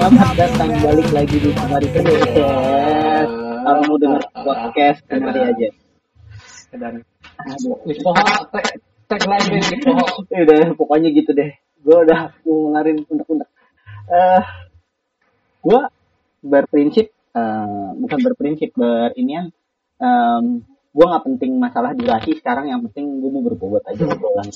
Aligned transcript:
Selamat 0.00 0.32
datang 0.32 0.72
balik 0.80 1.12
lagi 1.12 1.36
di 1.44 1.52
Kemari 1.52 1.88
Podcast. 1.92 3.32
Kalau 3.36 3.80
mau 3.84 3.96
dengar 4.00 4.24
podcast 4.32 5.00
kemari 5.04 5.40
aja. 5.44 5.68
dan 6.72 7.04
tag 9.12 9.20
udah 10.32 10.72
pokoknya 10.72 11.12
gitu 11.12 11.36
deh. 11.36 11.52
Gue 11.84 11.96
udah 12.00 12.32
mau 12.32 12.72
ngelarin 12.72 13.04
pundak-pundak. 13.04 13.52
Eh, 14.08 14.42
gue 15.68 15.80
berprinsip 16.48 17.12
eh, 17.12 17.88
bukan 18.00 18.18
berprinsip 18.24 18.72
berinian. 18.72 19.52
Um, 20.00 20.64
gue 20.96 21.04
nggak 21.12 21.24
penting 21.28 21.60
masalah 21.60 21.92
durasi 21.92 22.40
sekarang 22.40 22.72
yang 22.72 22.80
penting 22.88 23.20
gue 23.20 23.28
mau 23.28 23.44
berbobot 23.44 23.84
aja 23.84 24.08
obrolan 24.08 24.48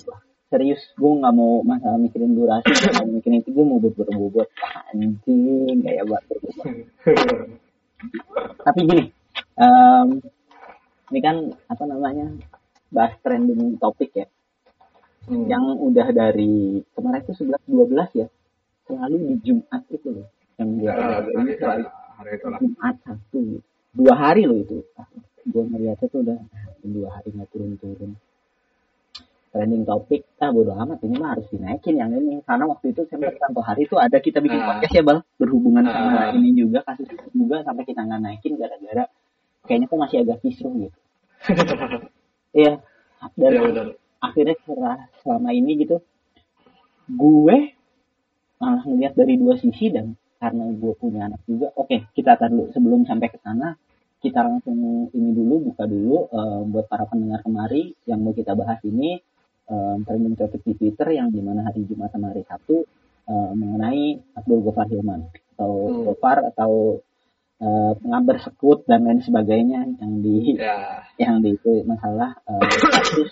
serius 0.55 0.79
gue 0.95 1.11
nggak 1.19 1.35
mau 1.35 1.67
masalah 1.67 1.99
mikirin 1.99 2.39
durasi 2.39 2.71
nggak 2.71 3.11
mikirin 3.11 3.43
itu 3.43 3.51
gue 3.51 3.65
mau 3.67 3.83
berbobot 3.83 4.47
anjing 4.95 5.83
kayak 5.83 6.07
buat 6.07 6.23
tapi 8.63 8.81
gini 8.87 9.05
em, 9.59 10.09
ini 11.11 11.19
kan 11.19 11.37
apa 11.67 11.85
namanya 11.91 12.31
bahas 12.95 13.19
trending 13.27 13.83
topik 13.83 14.15
ya. 14.15 14.31
Hmm. 15.27 15.51
yang 15.51 15.75
udah 15.75 16.15
dari 16.15 16.85
kemarin 16.95 17.25
itu 17.27 17.33
11 17.43 17.59
12 17.67 18.21
ya 18.23 18.29
selalu 18.87 19.17
di 19.27 19.35
Jumat 19.43 19.83
itu 19.91 20.09
loh 20.15 20.29
yang 20.55 20.71
gue 20.79 20.87
Ah, 20.95 21.19
hari 21.19 21.51
itu 21.59 21.65
lah, 21.67 21.83
hari 22.15 22.31
itu 22.39 22.47
lah 22.47 22.59
Jumat 22.63 22.95
satu 23.03 23.43
dua 23.95 24.15
hari 24.15 24.43
loh 24.47 24.59
itu. 24.59 24.79
Gue 25.51 25.65
ngeliatnya 25.67 26.07
tuh 26.13 26.21
udah 26.23 26.39
dua 26.85 27.09
hari 27.11 27.29
nggak 27.35 27.49
turun-turun 27.51 28.15
trending 29.55 29.87
topik 29.87 30.27
ah 30.43 30.51
bodo 30.51 30.75
amat 30.75 30.99
ini 31.07 31.15
mah 31.15 31.39
harus 31.39 31.47
dinaikin 31.55 31.95
yang 31.95 32.11
ini. 32.11 32.43
Karena 32.43 32.67
waktu 32.67 32.91
itu 32.91 33.07
sempat 33.07 33.39
satu 33.39 33.63
hari 33.63 33.87
itu 33.87 33.95
ada 33.95 34.19
kita 34.19 34.43
bikin 34.43 34.59
Ah. 34.59 34.75
podcast 34.75 34.95
ya 34.99 35.03
bal. 35.07 35.23
Berhubungan 35.39 35.87
sama 35.87 36.19
Ah. 36.19 36.35
ini 36.35 36.51
juga 36.59 36.83
kasus 36.83 37.07
juga 37.31 37.63
sampai 37.63 37.87
kita 37.87 38.03
nggak 38.03 38.21
naikin 38.21 38.59
gara-gara 38.59 39.07
kayaknya 39.65 39.87
kok 39.87 39.99
masih 40.03 40.19
agak 40.27 40.39
kisruh 40.43 40.75
gitu. 40.75 40.99
Iya. 42.55 42.83
Dan 43.35 43.51
ya 43.51 43.63
akhirnya 44.21 44.55
setelah 44.63 44.97
selama 45.23 45.51
ini 45.51 45.75
gitu 45.81 45.99
gue 47.05 47.57
malah 48.57 48.83
ngeliat 48.87 49.13
dari 49.13 49.37
dua 49.37 49.61
sisi 49.61 49.93
dan 49.93 50.17
karena 50.41 50.73
gue 50.73 50.93
punya 50.97 51.29
anak 51.29 51.41
juga 51.45 51.69
oke 51.77 52.15
kita 52.17 52.37
akan 52.37 52.49
dulu 52.53 52.69
sebelum 52.73 53.01
sampai 53.05 53.29
ke 53.29 53.39
sana 53.45 53.77
kita 54.25 54.41
langsung 54.41 55.09
ini 55.13 55.31
dulu 55.37 55.69
buka 55.73 55.85
dulu 55.85 56.17
eh, 56.33 56.61
buat 56.69 56.87
para 56.89 57.05
pendengar 57.05 57.45
kemari 57.45 57.93
yang 58.09 58.25
mau 58.25 58.33
kita 58.33 58.57
bahas 58.57 58.81
ini 58.85 59.21
eh, 59.71 59.97
trending 60.05 60.37
topik 60.37 60.61
di 60.65 60.73
Twitter 60.77 61.09
yang 61.17 61.33
di 61.33 61.41
mana 61.41 61.65
hari 61.65 61.85
Jumat 61.89 62.13
sama 62.13 62.33
hari 62.33 62.45
Sabtu 62.45 62.85
eh, 63.29 63.51
mengenai 63.57 64.21
Abdul 64.37 64.61
Gofar 64.65 64.89
Hilman 64.89 65.31
atau 65.55 65.73
Hmm. 65.87 66.03
Gofar 66.11 66.39
atau 66.51 66.73
eh, 67.63 67.93
pengabar 68.03 68.37
sekut 68.43 68.83
dan 68.85 69.07
lain 69.07 69.23
sebagainya 69.23 69.87
yang 70.03 70.13
di 70.21 70.59
ya 70.59 71.07
yang 71.17 71.39
di 71.41 71.55
itu 71.55 71.87
masalah 71.87 72.37
eh, 72.45 72.61
kasus 72.91 73.31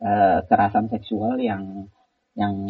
eh, 0.00 0.38
kekerasan 0.42 0.88
seksual 0.90 1.36
yang 1.38 1.86
yang 2.34 2.66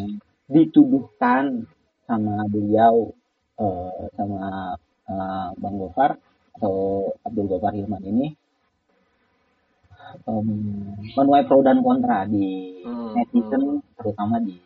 dituduhkan 0.51 1.71
sama 2.05 2.45
beliau 2.51 3.15
eh, 3.57 4.11
sama 4.19 4.75
eh, 5.07 5.49
Bang 5.57 5.77
Gofar 5.79 6.19
atau 6.59 7.09
Abdul 7.25 7.49
Gofar 7.49 7.73
Hilman 7.73 8.05
ini 8.05 8.35
em, 10.29 10.49
menuai 11.17 11.45
pro 11.47 11.61
dan 11.61 11.81
kontra 11.81 12.25
di 12.27 12.79
Hmm, 12.83 13.15
netizen 13.15 13.79
terutama 13.95 14.43
di 14.43 14.59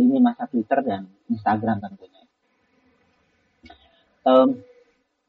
ini 0.00 0.16
masa 0.18 0.48
Twitter 0.48 0.80
dan 0.82 1.06
Instagram 1.28 1.78
tentunya. 1.78 2.22
Em, 4.26 4.48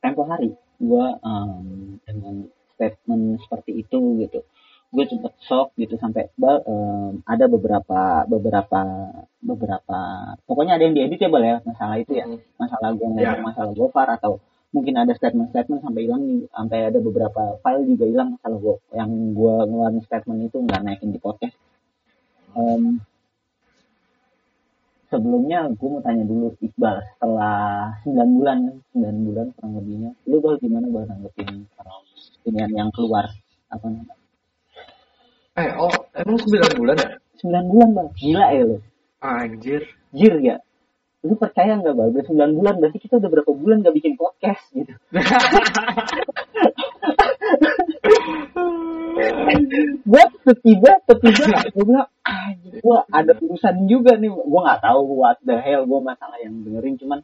tempo 0.01 0.21
hari 0.25 0.51
gue 0.81 1.05
dengan 2.03 2.35
statement 2.73 3.37
seperti 3.45 3.85
itu 3.85 3.99
gitu 4.19 4.41
gue 4.91 5.05
cepet 5.07 5.33
shock 5.47 5.71
gitu 5.79 5.95
sampai 5.95 6.27
em, 6.35 7.23
ada 7.23 7.45
beberapa 7.47 8.27
beberapa 8.27 8.81
beberapa 9.39 9.99
pokoknya 10.43 10.75
ada 10.75 10.83
yang 10.83 10.95
diedit 10.97 11.21
ya 11.21 11.29
bal 11.31 11.39
ya 11.45 11.57
masalah 11.63 11.95
itu 11.95 12.11
ya 12.17 12.25
Hmm. 12.27 12.41
masalah 12.59 12.89
gue 12.97 13.07
Ya. 13.15 13.39
masalah 13.39 13.71
Gofar 13.71 14.07
atau 14.19 14.43
mungkin 14.71 14.95
ada 14.95 15.11
statement-statement 15.15 15.83
sampai 15.83 16.07
hilang 16.07 16.47
sampai 16.51 16.87
ada 16.87 16.99
beberapa 17.03 17.59
file 17.59 17.87
juga 17.87 18.05
hilang. 18.07 18.39
Masalah 18.39 18.57
gue 18.59 18.75
yang 18.95 19.11
gue 19.35 19.55
ngeluarin 19.67 20.01
statement 20.03 20.39
itu 20.47 20.57
nggak 20.63 20.81
naikin 20.83 21.11
di 21.11 21.19
podcast. 21.19 21.55
Em, 22.51 22.99
sebelumnya 25.11 25.67
gue 25.75 25.87
mau 25.91 25.99
tanya 25.99 26.23
dulu 26.23 26.55
Iqbal 26.63 27.03
setelah 27.03 27.91
9 28.07 28.15
bulan 28.39 28.57
kan 28.63 28.75
9 28.95 29.27
bulan 29.27 29.45
kurang 29.59 29.73
lebihnya 29.75 30.11
lu 30.23 30.39
bal 30.39 30.55
gimana 30.55 30.87
bal 30.87 31.03
nanggepin 31.03 31.67
um, 31.67 32.03
inian 32.47 32.71
yang 32.71 32.89
keluar? 32.95 33.27
Apa 33.67 33.91
namanya? 33.91 34.15
Eh 35.59 35.69
oh 35.75 35.91
emang 36.15 36.39
9 36.39 36.79
bulan 36.79 36.95
ya? 36.95 37.09
9 37.43 37.71
bulan 37.75 37.89
bal. 37.91 38.07
Gila 38.15 38.45
ya 38.55 38.63
lu. 38.63 38.77
Anjir. 39.19 39.83
Jir 40.15 40.35
ya? 40.39 40.55
Lu 41.27 41.35
percaya 41.35 41.75
nggak 41.75 41.91
bal? 41.91 42.07
Udah 42.15 42.23
9 42.31 42.57
bulan 42.57 42.73
berarti 42.79 42.97
kita 43.03 43.19
udah 43.19 43.29
berapa 43.29 43.51
bulan 43.51 43.83
nggak 43.83 43.95
bikin 43.99 44.10
podcast 44.41 44.65
gitu. 44.73 44.93
Gue 50.01 50.23
tiba 50.65 50.91
tiba 51.05 51.57
gue 51.69 51.85
bilang 51.85 52.09
anjing 52.25 52.81
gue 52.81 52.97
ada 53.13 53.31
urusan 53.37 53.85
juga 53.85 54.17
nih 54.17 54.33
gue 54.33 54.61
nggak 54.65 54.81
tahu 54.81 55.21
what 55.21 55.37
the 55.45 55.53
hell 55.61 55.85
gue 55.85 56.01
masalah 56.01 56.41
yang 56.41 56.65
dengerin 56.65 56.97
cuman 56.97 57.19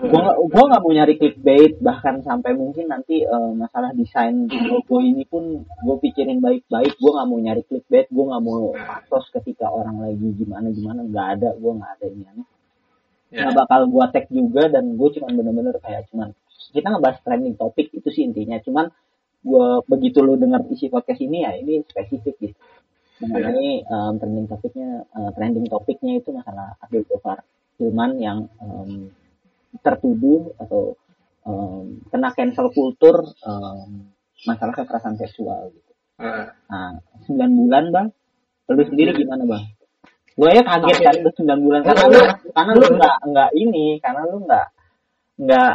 gue 0.00 0.18
nggak 0.18 0.36
gue 0.40 0.64
nggak 0.72 0.82
mau 0.82 0.92
nyari 0.96 1.14
clickbait 1.20 1.72
bahkan 1.84 2.24
sampai 2.24 2.56
mungkin 2.56 2.88
nanti 2.88 3.22
eh, 3.22 3.52
masalah 3.52 3.92
desain 3.92 4.48
logo 4.48 5.04
ini 5.04 5.28
pun 5.28 5.62
gue 5.62 5.96
pikirin 6.00 6.40
baik-baik 6.40 6.96
gue 6.96 7.10
nggak 7.12 7.28
mau 7.28 7.38
nyari 7.38 7.62
clickbait 7.68 8.08
gue 8.08 8.24
nggak 8.24 8.42
mau 8.42 8.72
patos 8.72 9.28
ketika 9.30 9.68
orang 9.68 10.00
lagi 10.00 10.32
gimana 10.34 10.72
gimana 10.72 11.04
nggak 11.04 11.26
ada 11.38 11.50
gue 11.54 11.72
nggak 11.76 11.92
ada 12.00 12.06
ini 12.08 12.24
aneh 12.32 12.51
ya. 13.32 13.48
Nggak 13.48 13.64
bakal 13.64 13.80
gue 13.88 14.04
tag 14.12 14.26
juga 14.28 14.62
dan 14.68 14.84
gue 14.94 15.08
cuman 15.18 15.32
bener-bener 15.32 15.76
kayak 15.80 16.06
cuman 16.12 16.36
kita 16.72 16.86
ngebahas 16.88 17.18
trending 17.24 17.56
topik 17.56 17.88
itu 17.96 18.08
sih 18.12 18.22
intinya. 18.28 18.60
Cuman 18.60 18.92
gue 19.42 19.66
begitu 19.88 20.22
lo 20.22 20.38
dengar 20.38 20.62
isi 20.70 20.86
podcast 20.92 21.18
ini 21.18 21.42
ya 21.42 21.56
ini 21.56 21.80
spesifik 21.88 22.36
gitu. 22.38 22.60
Mengenai 23.24 23.82
em, 23.86 24.12
trending 24.20 24.46
topiknya 24.46 24.90
eh, 25.08 25.30
trending 25.32 25.66
topiknya 25.66 26.12
itu 26.20 26.30
masalah 26.30 26.76
Abdul 26.78 27.08
Gofar 27.08 27.40
Hilman 27.80 28.20
yang 28.20 28.38
em, 28.60 29.10
tertuduh 29.80 30.52
atau 30.60 30.94
em, 31.48 32.04
kena 32.12 32.30
cancel 32.36 32.68
kultur 32.70 33.24
em, 33.24 34.12
masalah 34.44 34.74
kekerasan 34.76 35.16
seksual 35.16 35.72
gitu. 35.72 35.92
Eh, 36.20 36.46
nah 36.68 37.00
9 37.26 37.60
bulan 37.64 37.84
bang. 37.88 38.08
Lu 38.72 38.84
sendiri 38.88 39.12
gimana 39.12 39.44
bang 39.44 39.64
gue 40.32 40.50
ya 40.50 40.62
kaget 40.64 40.98
kan 41.04 41.14
lu 41.20 41.30
9 41.30 41.64
bulan. 41.64 41.80
Karena 41.84 42.04
lu 42.08 42.20
karena 42.52 42.72
lu 42.72 42.86
nggak 42.96 43.16
nggak 43.28 43.50
ini 43.56 43.86
karena 44.00 44.22
lu 44.28 44.36
nggak 44.48 44.66
nggak 45.42 45.74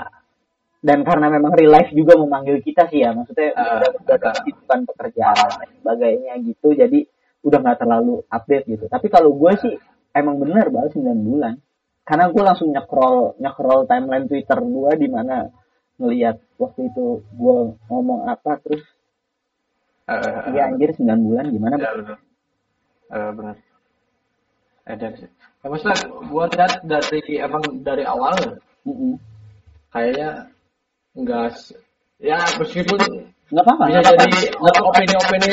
dan 0.78 1.00
karena 1.02 1.28
memang 1.34 1.52
real 1.58 1.74
life 1.74 1.92
juga 1.94 2.14
memanggil 2.18 2.58
kita 2.66 2.90
sih 2.90 3.06
ya. 3.06 3.14
Maksudnya 3.14 3.54
Ah, 3.54 3.82
udah, 3.82 3.90
udah 4.02 4.32
ah. 4.34 4.44
bukan 4.46 4.80
pekerjaan 4.94 5.50
dan 5.62 5.70
sebagainya 5.82 6.34
gitu 6.42 6.68
jadi 6.74 7.00
udah 7.46 7.60
nggak 7.62 7.80
terlalu 7.82 8.26
update 8.30 8.66
gitu. 8.66 8.86
Tapi 8.90 9.08
kalau 9.14 9.34
gue 9.38 9.52
sih 9.62 9.74
emang 10.14 10.42
bener 10.42 10.74
baru 10.74 10.90
9 10.90 11.06
bulan. 11.22 11.56
Karena 12.08 12.32
gue 12.32 12.44
langsung 12.44 12.72
nyekrol 12.72 13.36
nyekrol 13.38 13.84
timeline 13.86 14.26
Twitter 14.26 14.58
gue 14.64 14.92
di 14.96 15.08
mana 15.12 15.46
ngelihat 15.98 16.38
waktu 16.62 16.94
itu 16.94 17.26
gue 17.26 17.56
ngomong 17.90 18.30
apa 18.30 18.62
terus 18.62 18.86
eh, 20.08 20.54
iya 20.54 20.70
anjir 20.70 20.94
9 20.94 21.04
bulan 21.26 21.46
gimana 21.50 21.76
ya 21.78 21.94
benar 21.98 22.18
Eh, 23.08 23.32
benar 23.34 23.56
edan 24.88 25.14
sih 25.20 25.30
ya, 25.62 25.68
maksudnya 25.68 25.98
buat 26.32 26.50
lihat 26.56 26.74
dari 26.88 27.22
emang 27.38 27.64
dari 27.84 28.04
awal 28.08 28.36
Mm-mm. 28.88 29.20
kayaknya 29.92 30.48
enggak 31.18 31.54
ya 32.24 32.40
meskipun 32.58 33.00
nggak 33.52 33.64
apa-apa 33.64 33.84
bisa 33.88 34.00
nggak 34.00 34.16
apa-apa. 34.16 34.26
jadi 34.28 34.42
opini-opini 34.84 35.52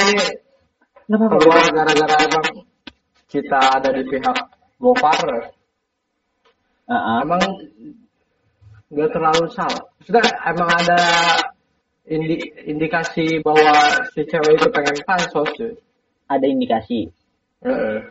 nggak 1.05 1.19
apa-apa 1.19 1.35
keluar 1.39 1.65
gara-gara 1.75 2.17
emang 2.25 2.47
kita 3.29 3.61
ada 3.81 3.89
di 3.91 4.03
pihak 4.07 4.39
Gopar 4.79 5.21
Ah, 6.85 6.93
ah. 6.95 7.19
emang 7.25 7.41
nggak 8.93 9.11
terlalu 9.11 9.49
salah 9.57 9.89
sudah 10.05 10.21
emang 10.45 10.69
ada 10.69 11.01
indi- 12.05 12.53
indikasi 12.69 13.41
bahwa 13.41 14.05
si 14.13 14.21
cewek 14.29 14.61
itu 14.61 14.69
pengen 14.69 14.97
pansos 15.09 15.49
ada 16.29 16.45
indikasi 16.45 17.09
Heeh. 17.65 18.05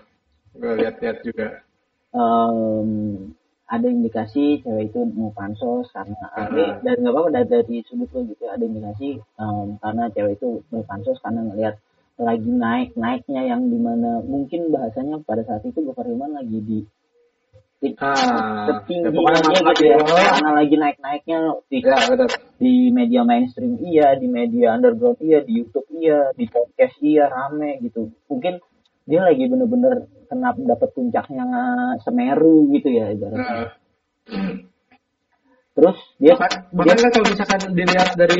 Gue 0.53 0.71
lihat-lihat 0.79 1.17
juga 1.25 1.47
em, 2.13 2.89
ada 3.65 3.87
indikasi 3.89 4.61
cewek 4.61 4.93
itu 4.93 4.99
mau 5.17 5.33
pansos 5.33 5.89
karena 5.89 6.13
Ah. 6.37 6.45
ini 6.51 6.77
dan 6.85 6.95
nggak 7.01 7.13
apa-apa 7.13 7.29
dari, 7.33 7.47
dari 7.49 7.75
sudut 7.89 8.09
lo 8.13 8.21
gitu 8.29 8.43
ada 8.45 8.61
indikasi 8.61 9.17
em, 9.17 9.67
karena 9.81 10.03
cewek 10.13 10.37
itu 10.37 10.61
mau 10.69 10.83
pansos 10.85 11.17
karena 11.19 11.41
ngelihat 11.49 11.75
lagi 12.13 12.45
naik 12.45 12.93
naiknya 12.93 13.41
yang 13.49 13.73
di 13.73 13.79
mana 13.81 14.21
mungkin 14.21 14.69
bahasanya 14.69 15.17
pada 15.25 15.41
saat 15.41 15.65
itu 15.65 15.81
Gofar 15.81 16.05
Hilman 16.05 16.37
lagi 16.37 16.59
di 16.61 16.79
Ah, 17.99 18.15
ya, 18.15 18.79
setingginya 18.79 19.11
pokoknya 19.11 19.59
gitu 19.75 19.83
ya 19.91 19.99
ya. 19.99 20.31
karena 20.39 20.51
lagi 20.55 20.75
naik 20.79 20.97
naiknya 21.03 21.39
di, 21.67 21.77
Ya, 21.83 21.99
di 22.55 22.73
media 22.95 23.21
mainstream 23.27 23.75
iya 23.83 24.15
di 24.15 24.31
media 24.31 24.71
underground 24.79 25.19
iya 25.19 25.43
di 25.43 25.59
YouTube 25.59 25.91
iya 25.91 26.31
di 26.31 26.47
podcast 26.47 26.95
iya 27.03 27.27
rame 27.27 27.83
gitu 27.83 28.07
mungkin 28.31 28.63
dia 29.03 29.19
lagi 29.19 29.51
bener-bener 29.51 30.07
kena 30.33 30.49
dapat 30.57 30.89
puncaknya 30.97 31.45
Semeru 32.01 32.65
gitu 32.73 32.89
ya 32.89 33.13
ibaratnya. 33.13 33.45
Nah, 33.45 33.69
terus 35.77 35.97
dia 36.17 36.33
bahkan, 36.33 36.65
bahkan 36.73 36.97
kan 36.97 37.09
kalau 37.13 37.27
misalkan 37.29 37.61
dilihat 37.77 38.09
dari 38.17 38.37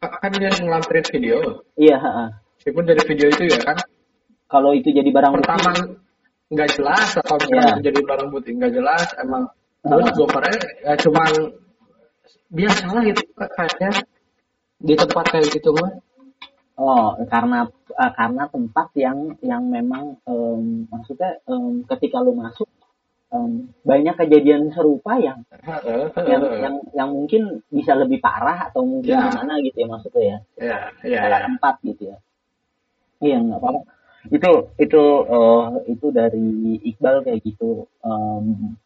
kan 0.00 0.32
dia 0.32 0.50
ngelampirin 0.56 1.06
video. 1.12 1.36
Iya 1.76 2.00
meskipun 2.56 2.84
dari 2.88 3.02
video 3.04 3.26
itu 3.28 3.42
ya 3.52 3.60
kan 3.64 3.78
kalau 4.48 4.72
itu 4.72 4.88
jadi 4.90 5.08
barang 5.08 5.32
pertama 5.40 5.72
nggak 6.48 6.68
jelas 6.80 7.08
atau 7.20 7.36
misalkan 7.36 7.76
itu 7.76 7.92
jadi 7.92 8.00
barang 8.02 8.28
bukti 8.32 8.50
nggak 8.56 8.72
jelas 8.72 9.06
emang 9.20 9.44
terus 9.84 10.08
goparnya 10.16 10.58
ya 10.84 10.92
cuman 10.96 11.32
biasa 12.48 12.84
lah 12.88 13.02
gitu 13.04 13.22
kayaknya 13.36 13.90
di 14.80 14.94
tempat 14.96 15.24
kayak 15.28 15.48
gitu 15.52 15.70
mah 15.76 15.92
Oh, 16.78 17.18
karena 17.26 17.66
eh, 17.90 18.12
karena 18.14 18.46
tempat 18.46 18.94
yang 18.94 19.34
yang 19.42 19.66
memang 19.66 20.14
em, 20.30 20.86
maksudnya 20.86 21.42
em, 21.50 21.82
ketika 21.90 22.22
lu 22.22 22.38
masuk 22.38 22.70
em, 23.34 23.74
banyak 23.82 24.14
kejadian 24.14 24.70
serupa 24.70 25.18
yang 25.18 25.42
yang 26.22 26.42
yang 26.62 26.74
yang 26.94 27.08
mungkin 27.10 27.66
bisa 27.66 27.98
lebih 27.98 28.22
parah 28.22 28.70
atau 28.70 28.86
mungkin 28.86 29.10
Ya. 29.10 29.26
gimana 29.26 29.58
gitu 29.58 29.74
ya 29.82 29.88
maksudnya 29.90 30.22
ya. 30.22 30.38
ya 31.02 31.18
Salah 31.26 31.40
ya 31.42 31.46
tempat 31.50 31.74
gitu 31.82 32.02
ya. 32.14 32.16
Iya 33.26 33.36
nggak 33.42 33.58
apa-apa. 33.58 33.80
Itu 34.30 34.52
itu 34.78 35.02
eh, 35.34 35.66
itu 35.90 36.06
dari 36.14 36.48
Iqbal 36.94 37.26
kayak 37.26 37.42
gitu. 37.42 37.90
Um, 38.06 38.78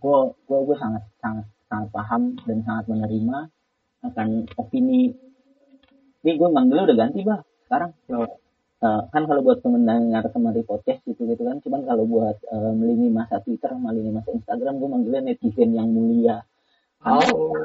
gue 0.00 0.18
gue 0.48 0.58
gue 0.64 0.76
sangat 0.80 1.04
sangat 1.20 1.44
sangat 1.68 1.88
paham 1.92 2.32
dan 2.48 2.64
sangat 2.64 2.84
menerima 2.88 3.52
akan 4.08 4.28
opini. 4.56 5.27
Ini 6.26 6.32
gue 6.34 6.48
manggilnya 6.50 6.84
udah 6.90 6.98
ganti 6.98 7.20
bah 7.22 7.40
sekarang. 7.66 7.90
Oh, 8.10 8.28
Eh, 8.78 9.00
kan 9.10 9.26
kalau 9.26 9.42
buat 9.42 9.58
pendengar 9.58 10.22
kemari 10.30 10.62
podcast 10.62 11.02
gitu 11.02 11.26
gitu 11.26 11.42
kan. 11.42 11.58
Cuman 11.58 11.82
kalau 11.82 12.06
buat 12.06 12.38
eh, 12.46 12.72
lini 12.78 13.10
masa 13.10 13.42
Twitter 13.42 13.74
sama 13.74 13.90
lini 13.90 14.14
masa 14.14 14.30
Instagram 14.30 14.78
gue 14.78 14.86
manggilnya 14.86 15.22
netizen 15.34 15.74
yang 15.74 15.90
mulia. 15.90 16.46
Oh. 17.02 17.18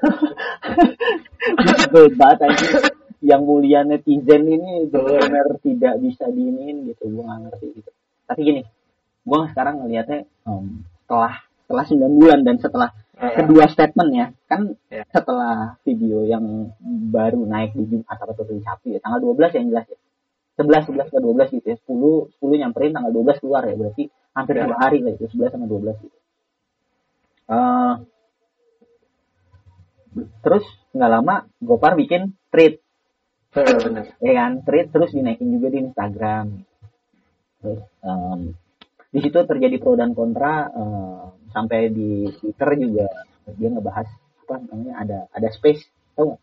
Gue 1.94 2.06
banget 2.18 2.50
aja. 2.50 2.90
Yang 3.22 3.42
mulia 3.46 3.86
netizen 3.86 4.42
ini 4.46 4.90
benar 4.90 5.54
tidak 5.62 6.02
bisa 6.02 6.26
diinin 6.34 6.90
gitu. 6.90 7.06
Gue 7.14 7.22
gak 7.26 7.40
ngerti 7.46 7.68
gitu. 7.78 7.90
Tapi 8.26 8.42
gini 8.42 8.62
gue 9.24 9.40
sekarang 9.54 9.86
ngelihatnya 9.86 10.26
em, 10.50 10.82
setelah 11.06 11.34
setelah 11.64 11.86
9 12.10 12.20
bulan 12.20 12.40
dan 12.42 12.56
setelah 12.58 12.90
kedua 13.14 13.70
statement 13.70 14.10
ya 14.12 14.26
kan 14.50 14.74
Ya. 14.90 15.06
setelah 15.10 15.78
video 15.86 16.26
yang 16.26 16.74
baru 17.14 17.46
naik 17.46 17.78
di 17.78 17.86
Jumat 17.86 18.18
atau 18.18 18.44
di 18.44 18.60
Sabtu 18.60 18.90
ya 18.90 19.00
tanggal 19.00 19.22
12 19.22 19.54
yang 19.58 19.66
jelas 19.70 19.86
ya 19.88 19.98
11 20.58 20.90
11 20.90 21.14
ke 21.14 21.18
12 21.18 21.56
gitu 21.58 21.68
ya 21.70 21.78
10 21.78 22.42
10 22.42 22.62
nyamperin 22.62 22.92
tanggal 22.92 23.12
12 23.14 23.42
keluar 23.42 23.62
ya 23.66 23.74
berarti 23.74 24.04
hampir 24.34 24.54
Ya. 24.58 24.66
dua 24.66 24.78
hari 24.78 25.00
lah 25.02 25.14
itu 25.14 25.26
11 25.30 25.54
sama 25.54 25.66
12 25.66 25.98
gitu 26.02 26.18
Eh, 27.44 27.94
terus 30.40 30.64
nggak 30.94 31.12
lama 31.12 31.36
Gopar 31.60 31.94
bikin 31.94 32.38
tweet 32.48 32.80
Benar, 33.54 33.78
benar. 33.82 34.06
ya 34.18 34.34
kan 34.34 34.52
tweet 34.62 34.88
terus 34.90 35.12
dinaikin 35.12 35.50
juga 35.52 35.68
di 35.70 35.80
Instagram 35.84 36.46
terus 37.60 37.82
em, 38.02 38.40
di 39.10 39.20
situ 39.22 39.38
terjadi 39.44 39.76
pro 39.78 39.94
dan 39.94 40.14
kontra 40.14 40.70
em, 40.70 41.34
sampai 41.54 41.94
di 41.94 42.28
Twitter 42.42 42.70
juga 42.76 43.06
dia 43.54 43.70
ngebahas 43.70 44.10
apa 44.44 44.54
namanya 44.68 44.94
ada 45.00 45.20
ada 45.32 45.48
space. 45.54 45.86
Tau 46.18 46.34
nggak? 46.34 46.42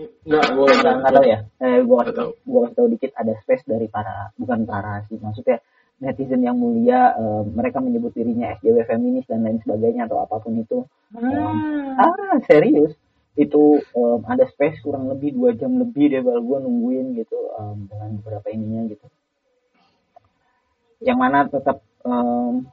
Nggak, 0.00 0.44
gue 0.56 0.64
nggak 0.80 0.94
nggak 1.02 1.12
tahu 1.12 1.26
ya. 1.28 1.38
eh 1.60 1.78
gua 1.84 2.00
Nggak 2.08 2.16
tahu. 2.16 2.30
gua 2.48 2.60
kasih 2.64 2.76
tahu 2.78 2.86
dikit 2.94 3.12
ada 3.20 3.32
space 3.44 3.64
dari 3.68 3.86
para 3.92 4.32
bukan 4.40 4.64
para 4.64 5.04
sih 5.12 5.20
maksudnya 5.20 5.60
netizen 6.00 6.40
yang 6.40 6.56
mulia 6.56 7.12
em, 7.20 7.52
mereka 7.52 7.84
menyebut 7.84 8.16
dirinya 8.16 8.48
SJW 8.56 8.88
feminis 8.88 9.28
dan 9.28 9.44
lain 9.44 9.60
sebagainya 9.60 10.08
atau 10.08 10.24
apa 10.24 10.40
pun 10.40 10.56
itu. 10.56 10.88
Ah 12.00 12.40
serius? 12.48 12.96
Itu 13.36 13.84
em, 13.92 14.20
ada 14.24 14.48
space 14.48 14.80
kurang 14.80 15.12
lebih 15.12 15.36
dua 15.36 15.52
jam 15.52 15.76
lebih 15.76 16.08
deh 16.08 16.24
bal 16.24 16.40
gue 16.40 16.58
nungguin 16.64 17.20
gitu 17.20 17.36
em, 17.60 17.84
dengan 17.84 18.10
beberapa 18.24 18.48
ininya 18.48 18.88
gitu. 18.88 19.04
Yang 21.04 21.18
mana 21.20 21.38
tetap 21.44 21.84
em, 22.08 22.64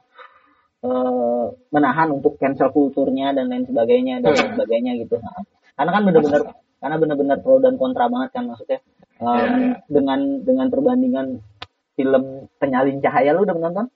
menahan 1.74 2.08
untuk 2.14 2.38
cancel 2.38 2.70
kulturnya 2.70 3.34
dan 3.34 3.50
lain 3.50 3.66
sebagainya 3.66 4.22
dan 4.22 4.30
lain 4.30 4.46
Hmm. 4.46 4.54
sebagainya 4.54 4.92
gitu 5.02 5.16
karena 5.74 5.90
kan 5.90 6.02
bener-bener 6.06 6.42
karena 6.78 6.96
bener-bener 7.02 7.36
pro 7.42 7.58
dan 7.58 7.74
kontra 7.74 8.06
banget 8.06 8.30
kan 8.30 8.44
maksudnya 8.46 8.78
em, 9.18 9.26
Ya, 9.26 9.42
ya. 9.42 9.74
dengan 9.90 10.20
dengan 10.46 10.66
perbandingan 10.70 11.26
film 11.98 12.46
penyalin 12.62 13.02
cahaya 13.02 13.34
lu 13.34 13.42
udah 13.42 13.56
menonton 13.58 13.86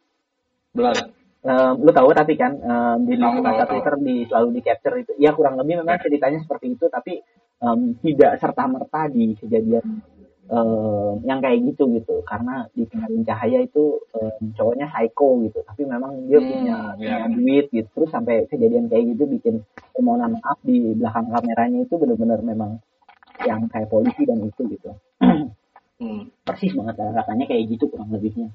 Belum. 0.74 0.94
Um, 1.42 1.74
lu 1.82 1.90
tahu 1.90 2.14
tapi 2.14 2.38
kan 2.38 2.54
um, 2.54 3.02
di 3.02 3.18
lini 3.18 3.38
tahu, 3.38 3.42
masa 3.42 3.66
tahu. 3.66 3.70
Twitter 3.74 3.94
di 3.98 4.14
selalu 4.30 4.48
di 4.54 4.60
capture 4.62 4.94
itu 4.98 5.12
ya 5.18 5.34
kurang 5.34 5.58
lebih 5.58 5.82
memang 5.82 5.98
Ya. 5.98 6.02
ceritanya 6.06 6.38
seperti 6.38 6.66
itu 6.78 6.86
tapi 6.86 7.18
um, 7.58 7.98
tidak 7.98 8.38
serta 8.38 8.62
merta 8.66 9.10
di 9.10 9.34
kejadian 9.34 9.82
um, 10.50 11.22
yang 11.22 11.38
kayak 11.38 11.62
gitu 11.62 11.86
gitu. 11.94 12.22
Karena 12.26 12.66
di 12.74 12.82
pengalin 12.88 13.22
cahaya 13.22 13.58
itu 13.62 14.00
um, 14.16 14.42
cowoknya 14.56 14.86
psycho 14.90 15.42
gitu. 15.46 15.58
Tapi 15.62 15.82
memang 15.86 16.26
dia 16.26 16.38
Hmm, 16.42 16.48
punya, 16.50 16.76
ya. 16.98 17.26
punya 17.26 17.36
duit 17.36 17.66
gitu. 17.70 17.88
Terus 17.94 18.10
sampai 18.10 18.46
kejadian 18.50 18.90
kayak 18.90 19.14
gitu 19.14 19.24
bikin 19.30 19.54
permohonan 19.94 20.38
maaf 20.40 20.58
di 20.66 20.96
belakang 20.98 21.30
kameranya 21.30 21.78
itu 21.86 21.94
benar-benar 21.94 22.40
memang 22.42 22.82
yang 23.42 23.66
kayak 23.70 23.90
polisi 23.90 24.22
dan 24.26 24.42
itu 24.42 24.62
gitu. 24.70 24.90
Hmm. 26.02 26.34
persis 26.42 26.74
banget 26.74 26.98
katanya 26.98 27.46
kayak 27.46 27.62
gitu 27.70 27.86
kurang 27.86 28.10
lebihnya. 28.10 28.50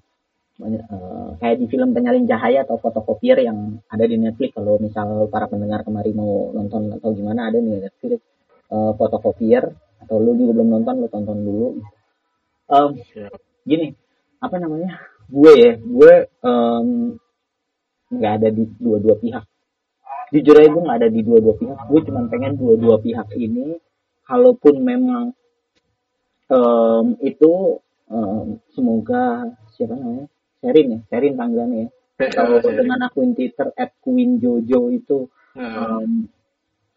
Banyak, 0.57 0.83
eh, 0.89 1.29
kayak 1.39 1.57
di 1.63 1.65
film 1.71 1.95
penyalin 1.95 2.27
cahaya 2.27 2.65
atau 2.67 2.75
fotokopier 2.81 3.39
yang 3.39 3.79
ada 3.87 4.03
di 4.03 4.19
Netflix. 4.19 4.51
Kalau 4.57 4.75
misal 4.81 5.31
para 5.31 5.47
pendengar 5.47 5.85
kemarin 5.87 6.17
mau 6.17 6.51
nonton 6.51 6.97
atau 6.97 7.13
gimana 7.15 7.47
ada 7.47 7.61
di 7.61 7.71
Netflix 7.71 8.19
eh, 8.67 8.91
fotokopier 8.99 9.63
atau 10.07 10.23
lu 10.23 10.39
juga 10.39 10.63
belum 10.63 10.79
nonton 10.79 11.03
lu 11.03 11.07
tonton 11.11 11.37
dulu. 11.43 11.67
Ya. 13.11 13.27
gini 13.67 13.91
apa 14.39 14.55
namanya? 14.55 15.03
Gue 15.27 15.51
ya 15.59 15.75
gue 15.75 16.13
nggak 18.07 18.33
ada 18.39 18.49
di 18.55 18.63
dua-dua 18.79 19.19
pihak. 19.19 19.43
Jujur 20.31 20.55
aja 20.55 20.71
gue 20.71 20.83
nggak 20.87 20.99
ada 21.03 21.09
di 21.11 21.21
dua-dua 21.27 21.55
pihak. 21.59 21.77
Gue 21.91 21.99
cuma 22.07 22.23
pengen 22.31 22.55
dua-dua 22.55 23.03
pihak 23.03 23.35
ini 23.35 23.75
kalaupun 24.23 24.79
memang 24.79 25.35
em, 26.47 27.05
itu 27.19 27.83
em, 28.07 28.63
semoga 28.71 29.51
siapa 29.75 29.99
namanya? 29.99 30.31
Sherin 30.63 30.87
ya 30.95 30.99
Sherin 31.11 31.35
panggilannya 31.35 31.79
ya. 31.83 31.89
Kalau 32.31 32.63
dengan 32.63 33.03
akun 33.05 33.35
Twitter 33.35 33.75
at 33.75 33.91
Queen 33.99 34.39
Jojo 34.39 34.89
itu 34.95 35.27
ya. 35.59 35.99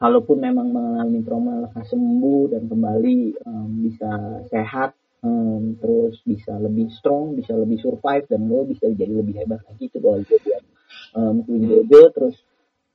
Kalaupun 0.01 0.41
memang 0.41 0.73
mengalami 0.73 1.21
trauma 1.21 1.61
lekas 1.69 1.93
sembuh 1.93 2.57
dan 2.57 2.65
kembali 2.73 3.21
em, 3.37 3.69
bisa 3.85 4.11
sehat 4.49 4.97
em, 5.21 5.77
terus 5.77 6.17
bisa 6.25 6.57
lebih 6.57 6.89
strong 6.97 7.37
bisa 7.37 7.53
lebih 7.53 7.77
survive 7.85 8.25
dan 8.25 8.49
lo 8.49 8.65
bisa 8.65 8.89
jadi 8.89 9.13
lebih 9.13 9.45
hebat 9.45 9.61
lagi 9.69 9.93
itu 9.93 10.01
doa 10.01 10.25
gue 10.25 10.41
buat 10.41 10.65
em, 11.21 11.37
Queen. 11.45 11.63
Jojo 11.69 12.03
terus 12.17 12.37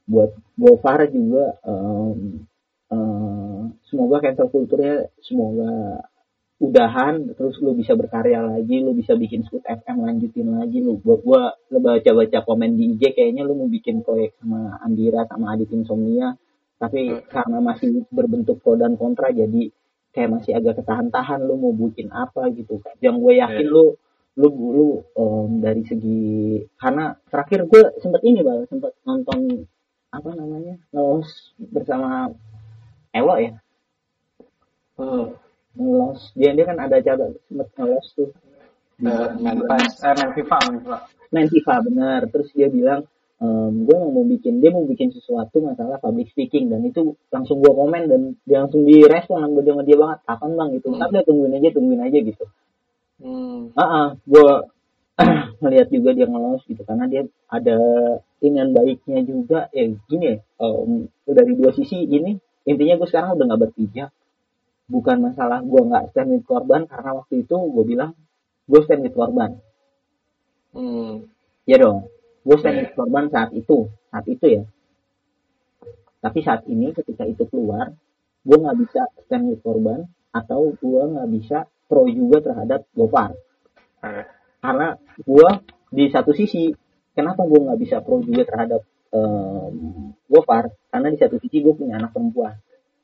buat 0.10 0.34
Gofar 0.58 1.06
juga 1.14 1.62
em, 1.62 2.42
eh, 2.90 3.62
semoga 3.86 4.18
cancel 4.26 4.50
kulturnya 4.50 5.06
semoga 5.22 6.02
udahan 6.56 7.36
terus 7.36 7.60
lu 7.60 7.76
bisa 7.76 7.94
berkarya 8.00 8.40
lagi 8.40 8.80
lu 8.80 8.96
bisa 8.96 9.14
bikin 9.14 9.44
Scoot 9.44 9.62
FM 9.68 10.08
lanjutin 10.08 10.56
lagi 10.56 10.80
lu 10.80 10.98
gua 11.04 11.20
gua 11.20 11.42
baca 11.70 12.12
baca 12.16 12.40
komen 12.48 12.80
di 12.80 12.96
IG 12.96 13.12
kayaknya 13.12 13.44
lu 13.44 13.60
mau 13.60 13.68
bikin 13.68 14.02
proyek 14.02 14.40
sama 14.40 14.80
Andira 14.80 15.28
sama 15.28 15.54
Adit 15.54 15.70
Insomnia 15.76 16.32
tapi 16.76 17.02
Hmm. 17.08 17.24
karena 17.32 17.58
masih 17.60 18.04
berbentuk 18.12 18.60
pro 18.60 18.76
dan 18.76 18.96
kontra 18.96 19.32
jadi 19.32 19.72
kayak 20.12 20.30
masih 20.32 20.52
agak 20.54 20.80
ketahan-tahan 20.80 21.44
lu 21.44 21.56
mau 21.56 21.72
bikin 21.72 22.08
apa 22.10 22.48
gitu 22.52 22.80
yang 23.00 23.20
gue 23.20 23.36
yakin 23.36 23.68
Iya. 23.68 23.72
lu 23.72 23.86
lu 24.36 24.48
lu 24.52 24.88
em, 25.16 25.50
dari 25.60 25.84
segi 25.84 26.24
karena 26.76 27.16
terakhir 27.26 27.64
gue 27.66 27.84
sempet 28.00 28.22
ini 28.24 28.40
bang 28.40 28.68
sempet 28.68 28.92
nonton 29.04 29.64
apa 30.12 30.30
namanya 30.32 30.76
ngelos 30.92 31.28
bersama 31.58 32.32
Ewo 33.12 33.36
ya 33.40 33.56
Hmm. 34.96 35.36
ngelos 35.76 36.32
dia 36.34 36.52
dia 36.52 36.66
kan 36.66 36.80
ada 36.80 36.96
acara 36.96 37.28
sempet 37.48 37.68
ngelos 37.76 38.08
tuh 38.14 38.32
Eh, 38.96 39.04
main 39.44 39.60
eh, 39.60 39.68
main 39.68 40.32
FIFA, 40.32 40.56
main 40.64 40.80
FIFA. 40.80 40.98
main 41.28 41.48
FIFA 41.52 41.74
benar 41.84 42.22
terus 42.32 42.48
dia 42.52 42.72
bilang 42.72 43.04
ehm, 43.44 43.74
gue 43.84 43.98
mau 43.98 44.24
bikin 44.24 44.64
dia 44.64 44.72
mau 44.72 44.88
bikin 44.88 45.12
sesuatu 45.12 45.60
masalah 45.60 46.00
public 46.00 46.32
speaking 46.32 46.72
dan 46.72 46.84
itu 46.88 47.20
langsung 47.32 47.60
gue 47.60 47.72
komen 47.72 48.08
dan 48.08 48.22
dia 48.48 48.64
langsung 48.64 48.88
direspon 48.88 49.44
sama 49.44 49.60
dia 49.64 49.74
sama 49.76 49.84
dia 49.84 49.98
banget. 50.00 50.20
Kapan 50.24 50.52
bang? 50.56 50.70
Gitu. 50.80 50.88
Hmm. 50.92 51.00
tapi 51.02 51.14
tungguin 51.28 51.54
aja 51.60 51.70
tungguin 51.76 52.02
aja 52.04 52.18
gitu. 52.22 52.46
Hmm. 53.16 53.72
ah 53.80 54.20
gue 54.28 54.48
ngelihat 55.64 55.88
juga 55.92 56.10
dia 56.16 56.28
ngelos 56.28 56.64
gitu. 56.68 56.82
Karena 56.88 57.06
dia 57.12 57.22
ada 57.52 57.78
dengan 58.40 58.68
baiknya 58.72 59.20
juga. 59.28 59.60
Ya 59.76 59.84
gini 60.08 60.26
ya 60.32 60.38
um, 60.64 61.12
dari 61.28 61.54
dua 61.56 61.76
sisi 61.76 62.08
gini 62.08 62.40
intinya 62.66 62.96
gue 62.98 63.08
sekarang 63.12 63.36
udah 63.36 63.46
nggak 63.52 63.62
berpijak. 63.68 64.10
Bukan 64.86 65.18
masalah 65.20 65.60
gue 65.66 65.82
nggak 65.82 66.14
stand 66.14 66.30
with 66.32 66.46
korban 66.48 66.88
karena 66.88 67.12
waktu 67.20 67.44
itu 67.44 67.56
gue 67.58 67.84
bilang 67.84 68.12
gue 68.70 68.80
stand 68.88 69.04
with 69.04 69.16
korban. 69.18 69.60
Hmm. 70.76 71.32
ya 71.64 71.80
dong 71.80 72.12
gue 72.46 72.58
with 72.62 72.94
korban 72.94 73.26
saat 73.34 73.50
itu 73.58 73.90
saat 74.14 74.26
itu 74.30 74.46
ya. 74.62 74.64
Tapi 76.22 76.40
saat 76.46 76.66
ini 76.70 76.94
ketika 76.94 77.26
itu 77.26 77.44
keluar 77.50 77.90
gue 78.46 78.58
nggak 78.62 78.78
bisa 78.86 79.02
stand 79.26 79.50
with 79.50 79.62
korban 79.66 80.06
atau 80.30 80.70
gue 80.78 81.04
nggak 81.10 81.30
bisa 81.34 81.66
pro 81.90 82.06
juga 82.06 82.46
terhadap 82.46 82.86
Gofar. 82.94 83.34
Eh, 84.06 84.26
karena 84.62 84.94
gue 85.18 85.50
di 85.90 86.06
satu 86.14 86.32
sisi 86.38 86.70
kenapa 87.18 87.46
gue 87.50 87.60
nggak 87.66 87.80
bisa 87.82 88.06
pro 88.06 88.22
juga 88.22 88.46
terhadap 88.46 88.82
um, 89.10 90.14
Gofar? 90.30 90.70
Karena 90.94 91.10
di 91.10 91.18
satu 91.18 91.42
sisi 91.42 91.66
gue 91.66 91.74
punya 91.74 91.98
anak 91.98 92.14
perempuan. 92.14 92.54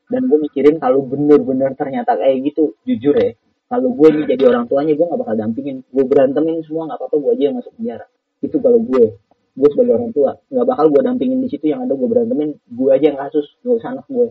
Dan 0.06 0.30
gue 0.30 0.38
mikirin 0.38 0.78
kalau 0.78 1.02
bener-bener 1.08 1.74
ternyata 1.74 2.20
kayak 2.20 2.46
gitu 2.46 2.78
jujur 2.86 3.16
ya 3.18 3.32
kalau 3.72 3.96
gue 3.96 4.08
ini 4.12 4.28
jadi 4.28 4.52
orang 4.52 4.68
tuanya 4.68 5.00
gue 5.00 5.06
nggak 5.08 5.22
bakal 5.24 5.36
dampingin. 5.40 5.80
Gue 5.88 6.04
berantemin 6.04 6.60
semua 6.68 6.92
nggak 6.92 7.00
apa-apa 7.00 7.16
gue 7.24 7.32
aja 7.40 7.44
yang 7.48 7.56
masuk 7.56 7.72
penjara. 7.80 8.06
Itu 8.44 8.60
kalau 8.60 8.84
gue 8.84 9.16
gue 9.52 9.70
sebagai 9.72 9.94
orang 10.00 10.12
tua. 10.16 10.32
Nggak 10.48 10.66
bakal 10.68 10.86
gue 10.92 11.02
dampingin 11.04 11.40
di 11.44 11.50
situ 11.52 11.66
yang 11.72 11.84
ada 11.84 11.94
gue 11.94 12.08
berantemin 12.08 12.56
gue 12.56 12.90
aja 12.90 13.06
yang 13.12 13.20
kasus. 13.20 13.46
Gak 13.64 13.84
usah 13.84 13.90
anak 13.98 14.06
gue. 14.08 14.28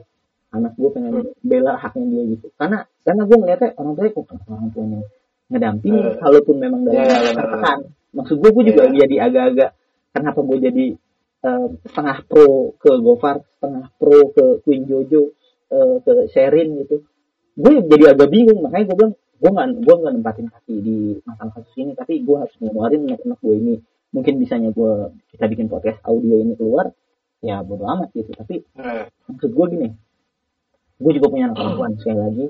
Anak 0.50 0.72
gue 0.74 0.90
pengen 0.90 1.14
bela 1.44 1.72
haknya 1.76 2.04
dia 2.08 2.22
gitu. 2.36 2.46
Karena 2.56 2.78
karena 3.04 3.22
gue 3.28 3.36
ngeliatnya 3.36 3.70
orang 3.78 3.92
tuanya 3.96 4.12
kok 4.16 4.24
orang 4.48 4.70
tuanya 4.72 5.00
ngedampingin 5.50 6.04
Eh, 6.06 6.16
kalaupun 6.22 6.56
memang 6.62 6.80
dalam 6.86 7.02
iya, 7.02 7.04
iya, 7.10 7.20
benar, 7.34 7.34
tertekan. 7.42 7.78
Maksud 8.10 8.36
gue 8.38 8.50
gue 8.50 8.64
juga 8.70 8.82
jadi 8.90 9.16
agak-agak 9.26 9.70
kenapa 10.14 10.40
gue 10.42 10.58
jadi 10.62 10.86
eh, 11.46 11.66
setengah 11.86 12.16
pro 12.26 12.74
ke 12.78 12.90
Gofar 13.02 13.36
setengah 13.58 13.84
pro 13.98 14.18
ke 14.30 14.44
Queen 14.62 14.82
Jojo 14.86 15.34
eh, 15.70 15.96
ke 16.02 16.12
Sherin 16.30 16.68
gitu. 16.86 17.02
Gue 17.58 17.72
jadi 17.86 18.14
agak 18.14 18.30
bingung 18.30 18.62
makanya 18.62 18.84
gue 18.90 18.96
bilang 18.96 19.14
gue 19.40 19.50
nggak 19.50 19.68
gue 19.80 19.94
nggak 20.04 20.12
nempatin 20.20 20.46
kaki 20.52 20.74
di 20.84 20.96
masalah 21.24 21.52
kasus 21.56 21.74
ini 21.80 21.92
tapi 21.96 22.20
gue 22.20 22.36
harus 22.36 22.52
ngeluarin 22.60 23.08
anak-anak 23.08 23.40
gue 23.40 23.54
ini 23.56 23.74
mungkin 24.10 24.42
bisanya 24.42 24.74
gue 24.74 25.14
kita 25.34 25.46
bikin 25.46 25.66
podcast 25.70 25.98
audio 26.06 26.42
ini 26.42 26.54
keluar. 26.58 26.90
Ya 27.40 27.64
bodo 27.64 27.88
amat 27.88 28.12
gitu. 28.12 28.30
Tapi 28.36 28.62
eh, 28.76 29.08
maksud 29.30 29.50
gue 29.54 29.66
gini. 29.72 29.88
Gue 31.00 31.12
juga 31.16 31.32
punya 31.32 31.48
anak 31.48 31.56
perempuan 31.56 31.96
sekali 31.96 32.18
lagi. 32.20 32.46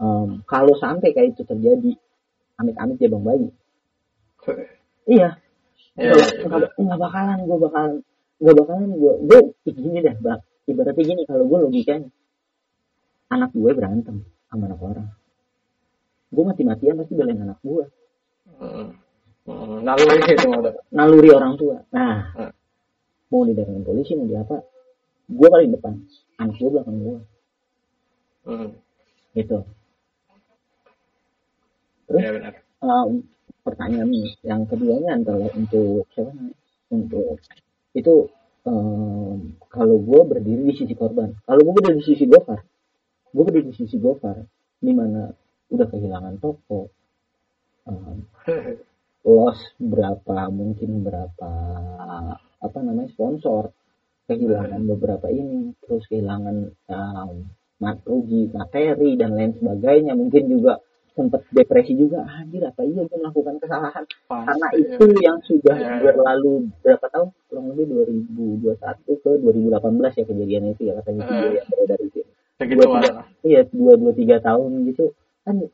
Em, 0.00 0.28
kalau 0.48 0.72
sampai 0.80 1.12
kayak 1.12 1.36
itu 1.36 1.44
terjadi 1.44 1.92
amit-amit 2.56 2.96
ya 2.96 3.08
bang 3.12 3.24
bayi. 3.24 3.48
Iya. 5.04 5.28
Iya, 6.00 6.14
nggak 6.48 6.80
nggak 6.80 6.98
bakalan 7.02 7.38
gue 7.44 7.58
bakalan 7.60 7.92
nggak 8.40 8.56
bakalan 8.56 8.88
gue 8.96 9.12
gue 9.28 9.38
gini 9.68 9.98
deh 10.00 10.16
bang. 10.16 10.40
Ibaratnya 10.64 11.04
gini 11.04 11.22
kalau 11.28 11.44
gue 11.44 11.58
logikanya. 11.68 12.08
Anak 13.28 13.52
gue 13.52 13.70
berantem 13.76 14.24
sama 14.48 14.70
anak 14.70 14.80
orang. 14.80 15.08
Gue 16.30 16.44
mati-matian 16.46 16.96
pasti 16.96 17.12
belain 17.12 17.42
anak 17.42 17.58
gue 17.60 17.84
Hmm. 18.60 18.92
Hmm. 19.50 19.82
Naluri 19.82 20.18
itu 20.30 20.48
udah. 20.48 20.74
naluri 20.90 21.28
orang 21.30 21.54
tua 21.56 21.76
nah 21.90 22.30
Hmm. 22.32 22.52
mau 23.28 23.42
didatengin 23.42 23.82
polisi 23.82 24.14
mau 24.14 24.24
di 24.24 24.34
apa 24.34 24.62
gue 25.26 25.48
paling 25.48 25.70
depan 25.70 25.94
anak 26.36 26.54
gue 26.56 26.68
belakang 26.68 26.96
gue 26.98 27.18
Hmm. 28.40 28.70
gitu 29.32 29.58
terus 32.06 32.20
Iya 32.20 32.30
benar. 32.32 32.52
um, 32.80 33.22
pertanyaan 33.60 34.10
yang 34.40 34.64
keduanya 34.64 35.14
adalah 35.14 35.50
untuk 35.52 36.08
siapa 36.10 36.32
namanya? 36.32 36.56
untuk 36.90 37.38
itu 37.92 38.14
um, 38.64 39.36
kalau 39.68 39.96
gue 39.98 40.20
berdiri 40.26 40.62
di 40.64 40.74
sisi 40.74 40.94
korban 40.94 41.36
kalau 41.44 41.60
gue 41.60 41.72
berdiri 41.72 42.00
di 42.00 42.06
sisi 42.06 42.24
Gofar 42.24 42.60
gue 43.30 43.42
berdiri 43.44 43.70
di 43.70 43.76
sisi 43.76 43.96
Gofar 43.96 44.42
di 44.76 44.90
mana 44.90 45.30
udah 45.68 45.86
kehilangan 45.86 46.34
toko 46.38 46.90
um, 47.86 48.26
loss 49.24 49.58
berapa 49.76 50.48
mungkin 50.48 51.04
berapa 51.04 51.52
apa 52.60 52.78
namanya 52.80 53.10
sponsor. 53.12 53.72
Kehilangan 54.30 54.86
beberapa 54.86 55.26
ini 55.26 55.74
terus 55.82 56.06
kehilangan 56.06 56.70
um, 56.86 57.50
rugi 58.06 58.46
materi 58.54 59.18
dan 59.18 59.34
lain 59.34 59.58
sebagainya. 59.58 60.14
Mungkin 60.14 60.46
juga 60.46 60.78
sempat 61.18 61.42
depresi 61.50 61.98
juga 61.98 62.22
anjir 62.22 62.62
apa 62.62 62.86
iya 62.86 63.02
gue 63.02 63.18
melakukan 63.18 63.58
kesalahan? 63.58 64.06
Karena 64.30 64.68
itu 64.78 65.04
yang 65.18 65.42
sudah 65.42 65.74
iya. 65.74 65.98
berlalu 65.98 66.70
berapa 66.78 67.06
tahun? 67.10 67.28
Kurang 67.50 67.66
lebih 67.74 67.90
2021 68.70 69.18
ke 69.18 69.30
2018 69.42 70.18
ya 70.22 70.24
kejadian 70.30 70.64
itu 70.78 70.82
ya 70.86 70.92
katanya. 71.02 71.22
Video 71.26 71.50
Eh. 71.50 71.52
yang 71.58 71.68
beredar 71.74 72.00
itu. 72.06 72.20
Dua, 72.60 73.00
iya 73.42 73.60
dua 73.72 73.92
dua 73.98 74.12
tiga 74.14 74.36
tahun 74.38 74.84
gitu. 74.86 75.10
Kan 75.42 75.64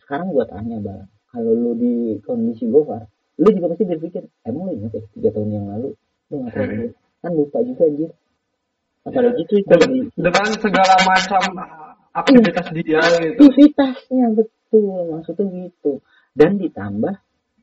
sekarang 0.00 0.32
gua 0.32 0.48
tanya 0.48 0.80
bang 0.80 1.04
kalau 1.30 1.52
lu 1.54 1.72
di 1.74 1.92
kondisi 2.22 2.66
Gofar 2.66 3.06
lu 3.38 3.48
juga 3.50 3.72
pasti 3.72 3.84
berpikir 3.86 4.22
emang 4.44 4.68
lu 4.68 4.72
ingat 4.76 4.92
ya 4.94 5.02
tiga 5.14 5.28
tahun 5.32 5.50
yang 5.50 5.66
lalu 5.70 5.88
lu 6.28 6.34
ngapain 6.44 6.68
dulu 6.68 6.88
kan 7.20 7.30
lupa 7.36 7.58
juga 7.60 7.84
anjir. 7.84 8.10
Apalagi 9.00 9.40
itu 9.44 9.54
itu 9.60 9.76
Dengan, 10.16 10.48
segala 10.60 10.94
macam 11.04 11.42
aktivitas 12.12 12.66
dia 12.72 13.00
gitu. 13.00 13.48
aktivitasnya 13.48 14.26
betul. 14.36 15.16
Maksudnya 15.16 15.44
gitu. 15.68 16.00
Dan 16.32 16.60
ditambah 16.60 17.14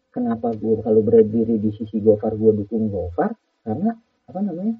kenapa 0.10 0.50
gue 0.54 0.82
kalau 0.82 1.02
berdiri 1.02 1.58
di 1.58 1.70
sisi 1.74 2.02
Gofar 2.02 2.34
gue 2.34 2.58
dukung 2.58 2.90
Gofar 2.90 3.38
karena 3.62 3.94
apa 4.26 4.40
namanya 4.42 4.76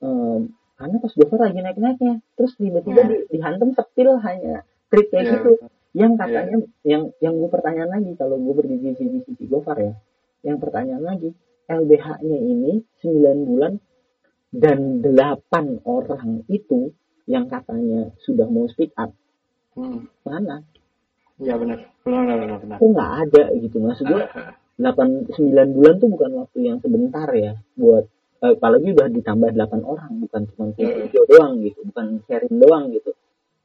em, 0.00 0.48
karena 0.76 0.96
pas 0.96 1.12
Gofar 1.12 1.38
lagi 1.44 1.60
naik 1.60 1.76
naiknya 1.76 2.20
terus 2.36 2.52
tiba-tiba 2.56 3.00
Hmm. 3.04 3.10
di, 3.12 3.16
dihantam 3.32 3.70
sepil 3.72 4.16
hanya. 4.20 4.64
Trik 4.88 5.12
kayak 5.12 5.24
Iya. 5.24 5.32
gitu 5.40 5.50
yang 5.98 6.14
katanya 6.14 6.56
yang 6.86 7.02
yang 7.18 7.34
gue 7.34 7.50
pertanyaan 7.50 7.90
lagi 7.90 8.14
kalau 8.14 8.38
gue 8.38 8.54
berdiri 8.54 8.94
di 8.94 9.18
sisi, 9.26 9.44
Gofar 9.50 9.82
ya 9.82 9.92
yang 10.46 10.62
pertanyaan 10.62 11.02
lagi 11.02 11.34
LBH-nya 11.66 12.38
ini 12.38 12.80
9 13.02 13.50
bulan 13.50 13.72
dan 14.48 15.02
8 15.02 15.82
orang 15.84 16.46
itu 16.46 16.94
yang 17.28 17.50
katanya 17.50 18.14
sudah 18.22 18.46
mau 18.46 18.64
speak 18.70 18.94
up 18.94 19.10
Hmm. 19.78 20.10
mana 20.26 20.58
Iya 21.38 21.54
benar. 21.54 21.78
Benar 22.02 22.22
benar 22.26 22.36
benar. 22.42 22.58
benar. 22.66 22.76
kok 22.82 22.88
nggak 22.90 23.12
ada 23.22 23.42
gitu 23.62 23.76
maksud 23.78 24.04
gue 24.10 24.22
8 24.74 25.30
9 25.38 25.74
bulan 25.76 25.94
tuh 26.02 26.08
bukan 26.10 26.30
waktu 26.34 26.58
yang 26.66 26.78
sebentar 26.82 27.30
ya 27.30 27.54
buat 27.78 28.10
eh, 28.42 28.54
apalagi 28.58 28.90
udah 28.90 29.06
ditambah 29.06 29.50
8 29.54 29.82
orang 29.86 30.12
bukan 30.26 30.42
cuma 30.50 30.64
video 30.74 31.22
doang 31.30 31.62
gitu 31.62 31.78
bukan 31.86 32.06
sharing 32.26 32.56
doang 32.58 32.90
gitu 32.90 33.14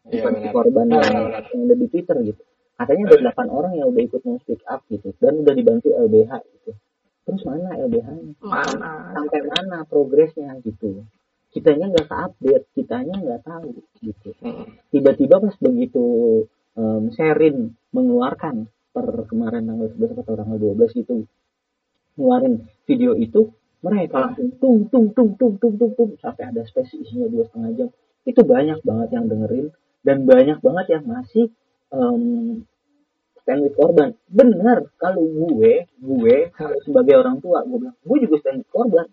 Iya 0.04 0.20
bukan 0.20 0.34
si 0.36 0.40
benar. 0.44 0.54
korban 0.54 0.88
Benar, 0.92 1.04
yang, 1.08 1.28
yang 1.32 1.62
ada 1.64 1.76
di 1.80 1.88
Twitter 1.88 2.18
gitu. 2.28 2.42
Katanya 2.74 3.04
ada 3.08 3.18
8 3.32 3.58
orang 3.58 3.74
yang 3.80 3.88
udah 3.94 4.02
ikut 4.04 4.22
mau 4.28 4.38
speak 4.44 4.62
up 4.68 4.82
gitu 4.92 5.08
dan 5.24 5.34
udah 5.40 5.54
dibantu 5.56 5.88
LBH 5.96 6.32
gitu. 6.60 6.72
Terus 7.24 7.42
mana 7.48 7.70
LBH-nya 7.80 8.36
Mana? 8.44 8.92
sampai 9.16 9.42
mana 9.48 9.78
progresnya 9.88 10.60
gitu? 10.60 11.08
Kitanya 11.56 11.88
nggak 11.94 12.10
update 12.12 12.66
kitanya 12.76 13.16
nggak 13.16 13.42
tahu 13.48 13.80
gitu. 14.04 14.30
Hmm. 14.44 14.68
tiba-tiba 14.92 15.40
pas 15.40 15.56
begitu 15.62 16.04
um, 16.76 17.04
Sherin 17.16 17.72
mengeluarkan 17.96 18.68
per 18.92 19.08
kemarin 19.30 19.70
tanggal 19.72 19.88
11 19.96 20.20
atau 20.20 20.34
tanggal 20.36 20.58
12 20.60 21.00
itu 21.00 21.16
ngeluarin 22.20 22.68
video 22.86 23.16
itu 23.16 23.56
mereka 23.80 24.30
langsung 24.30 24.52
tung 24.60 24.88
tung 24.92 25.08
tung 25.16 25.36
tung 25.40 25.56
tung 25.60 25.76
tung 25.80 25.94
tung 25.96 26.12
sampai 26.20 26.52
ada 26.52 26.64
space 26.68 26.96
isinya 27.00 27.28
dua 27.32 27.48
setengah 27.48 27.72
jam. 27.76 27.90
Itu 28.24 28.42
banyak 28.48 28.80
banget 28.84 29.10
yang 29.12 29.26
dengerin 29.28 29.68
dan 30.04 30.24
banyak 30.24 30.60
banget 30.60 30.86
yang 30.92 31.04
masih 31.04 31.46
um, 31.90 32.62
stand 33.40 33.60
with 33.62 33.76
korban 33.76 34.16
benar 34.28 34.88
kalau 34.96 35.24
gue 35.24 35.88
gue 35.90 36.36
kalau 36.52 36.78
sebagai 36.82 37.16
orang 37.18 37.40
tua 37.40 37.64
gue 37.64 37.78
bilang 37.78 37.98
gue 37.98 38.18
juga 38.22 38.36
stand 38.40 38.64
with 38.64 38.72
korban 38.72 39.08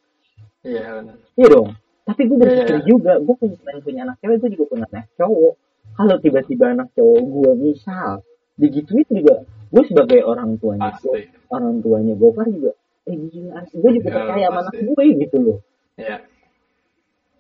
Iya 0.61 1.01
benar. 1.01 1.17
Iya 1.41 1.47
dong. 1.49 1.69
Tapi 2.05 2.21
gue 2.29 2.37
berpikir 2.37 2.77
Iya. 2.77 2.85
juga, 2.85 3.13
gue 3.17 3.33
punya 3.33 3.57
selain 3.57 3.81
punya 3.81 4.01
anak 4.05 4.21
cewek, 4.21 4.37
gue 4.45 4.51
juga 4.53 4.65
punya 4.69 4.85
anak 4.93 5.09
cowok. 5.17 5.55
Kalau 5.97 6.17
tiba-tiba 6.21 6.65
anak 6.77 6.89
cowok 6.93 7.21
gue 7.25 7.51
misal 7.57 8.21
digituin 8.61 9.09
juga, 9.09 9.49
gue 9.49 9.83
sebagai 9.89 10.21
orang 10.21 10.61
tuanya, 10.61 10.93
Pasti. 10.93 11.33
orang 11.49 11.81
tuanya 11.81 12.13
Gofar 12.13 12.45
juga, 12.45 12.77
eh 13.09 13.17
gila, 13.17 13.57
gue 13.65 13.91
juga 13.97 14.05
Iya, 14.05 14.17
percaya 14.21 14.47
sama 14.53 14.61
anak 14.61 14.75
gue 14.85 15.05
gitu 15.17 15.37
loh. 15.41 15.59
Iya. 15.97 16.17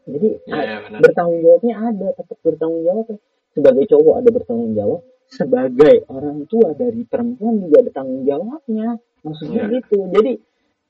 Jadi 0.08 0.28
a- 0.48 0.64
iya, 0.64 0.76
bertanggung 0.96 1.40
jawabnya 1.44 1.74
ada, 1.76 2.08
tetap 2.16 2.38
bertanggung 2.40 2.82
jawab. 2.88 3.06
Sebagai 3.50 3.84
cowok 3.90 4.14
ada 4.22 4.28
bertanggung 4.30 4.72
jawab, 4.78 5.00
sebagai 5.26 6.06
orang 6.10 6.46
tua 6.46 6.74
dari 6.74 7.02
perempuan 7.06 7.58
juga 7.62 7.82
ada 7.82 7.90
tanggung 7.90 8.22
jawabnya. 8.26 8.98
Maksudnya 9.26 9.62
Iya. 9.66 9.72
gitu. 9.78 9.98
Jadi 10.10 10.32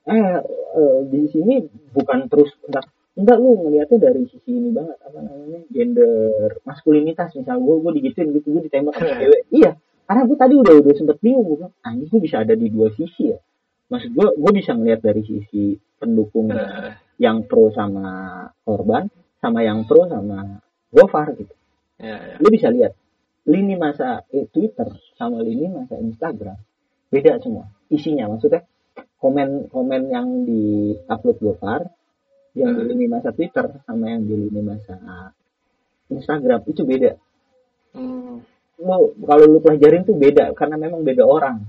eh, 0.01 0.39
eh, 0.77 0.99
di 1.13 1.23
sini 1.29 1.55
bukan 1.93 2.25
terus 2.33 2.57
enggak 2.65 2.89
enggak 3.21 3.37
lu 3.37 3.53
ngeliatnya 3.69 3.99
dari 4.01 4.25
sisi 4.33 4.57
ini 4.57 4.73
banget 4.73 4.97
apa 5.05 5.19
namanya 5.21 5.61
gender 5.69 6.57
maskulinitas. 6.65 7.37
Misal 7.37 7.61
gue 7.61 7.77
gue 7.85 7.93
digituin 8.01 8.33
gitu 8.33 8.49
gue 8.57 8.63
ditembak 8.69 8.97
sama 8.97 9.13
cewek. 9.21 9.43
Iya 9.53 9.77
karena 10.09 10.23
gue 10.27 10.37
tadi 10.41 10.55
udah 10.57 10.75
udah 10.81 10.95
sempet 10.97 11.17
bingung. 11.21 11.45
Gue 11.47 11.57
bilang 11.65 11.75
anjing 11.85 12.09
gue 12.09 12.21
bisa 12.23 12.37
ada 12.41 12.55
di 12.57 12.67
dua 12.73 12.89
sisi 12.97 13.29
ya? 13.29 13.39
Maksud 13.91 14.11
gue 14.15 14.29
gue 14.41 14.53
bisa 14.57 14.73
melihat 14.73 15.01
dari 15.05 15.23
sisi 15.27 15.77
pendukung 16.01 16.49
Eh, 16.49 16.91
yang 17.21 17.45
pro 17.45 17.69
sama 17.69 18.49
korban 18.65 19.05
sama 19.37 19.61
yang 19.61 19.85
pro 19.85 20.09
sama 20.09 20.65
Gofar 20.89 21.37
gitu 21.37 21.53
ya, 22.01 22.17
ya. 22.17 22.35
lu 22.41 22.49
bisa 22.49 22.69
lihat 22.73 22.93
lini 23.47 23.77
masa 23.77 24.25
eh, 24.33 24.49
Twitter 24.49 24.89
sama 25.17 25.41
lini 25.45 25.69
masa 25.69 25.97
Instagram 25.97 26.57
beda 27.13 27.39
semua 27.45 27.69
isinya 27.93 28.29
maksudnya 28.33 28.65
komen 29.21 29.69
komen 29.69 30.03
yang 30.09 30.29
di 30.49 30.97
upload 31.07 31.39
Gofar 31.39 31.85
yang 32.57 32.75
di 32.75 32.83
Hmm. 32.83 32.91
lini 32.91 33.07
masa 33.07 33.31
Twitter 33.31 33.69
sama 33.87 34.11
yang 34.11 34.27
di 34.27 34.35
lini 34.49 34.61
masa 34.65 34.97
Instagram 36.11 36.67
itu 36.67 36.83
beda 36.83 37.13
Hmm. 37.91 38.47
lu 38.81 39.13
kalau 39.27 39.45
lu 39.51 39.59
pelajarin 39.59 40.07
tuh 40.07 40.15
beda 40.15 40.55
karena 40.55 40.79
memang 40.79 41.03
beda 41.03 41.27
orang 41.27 41.67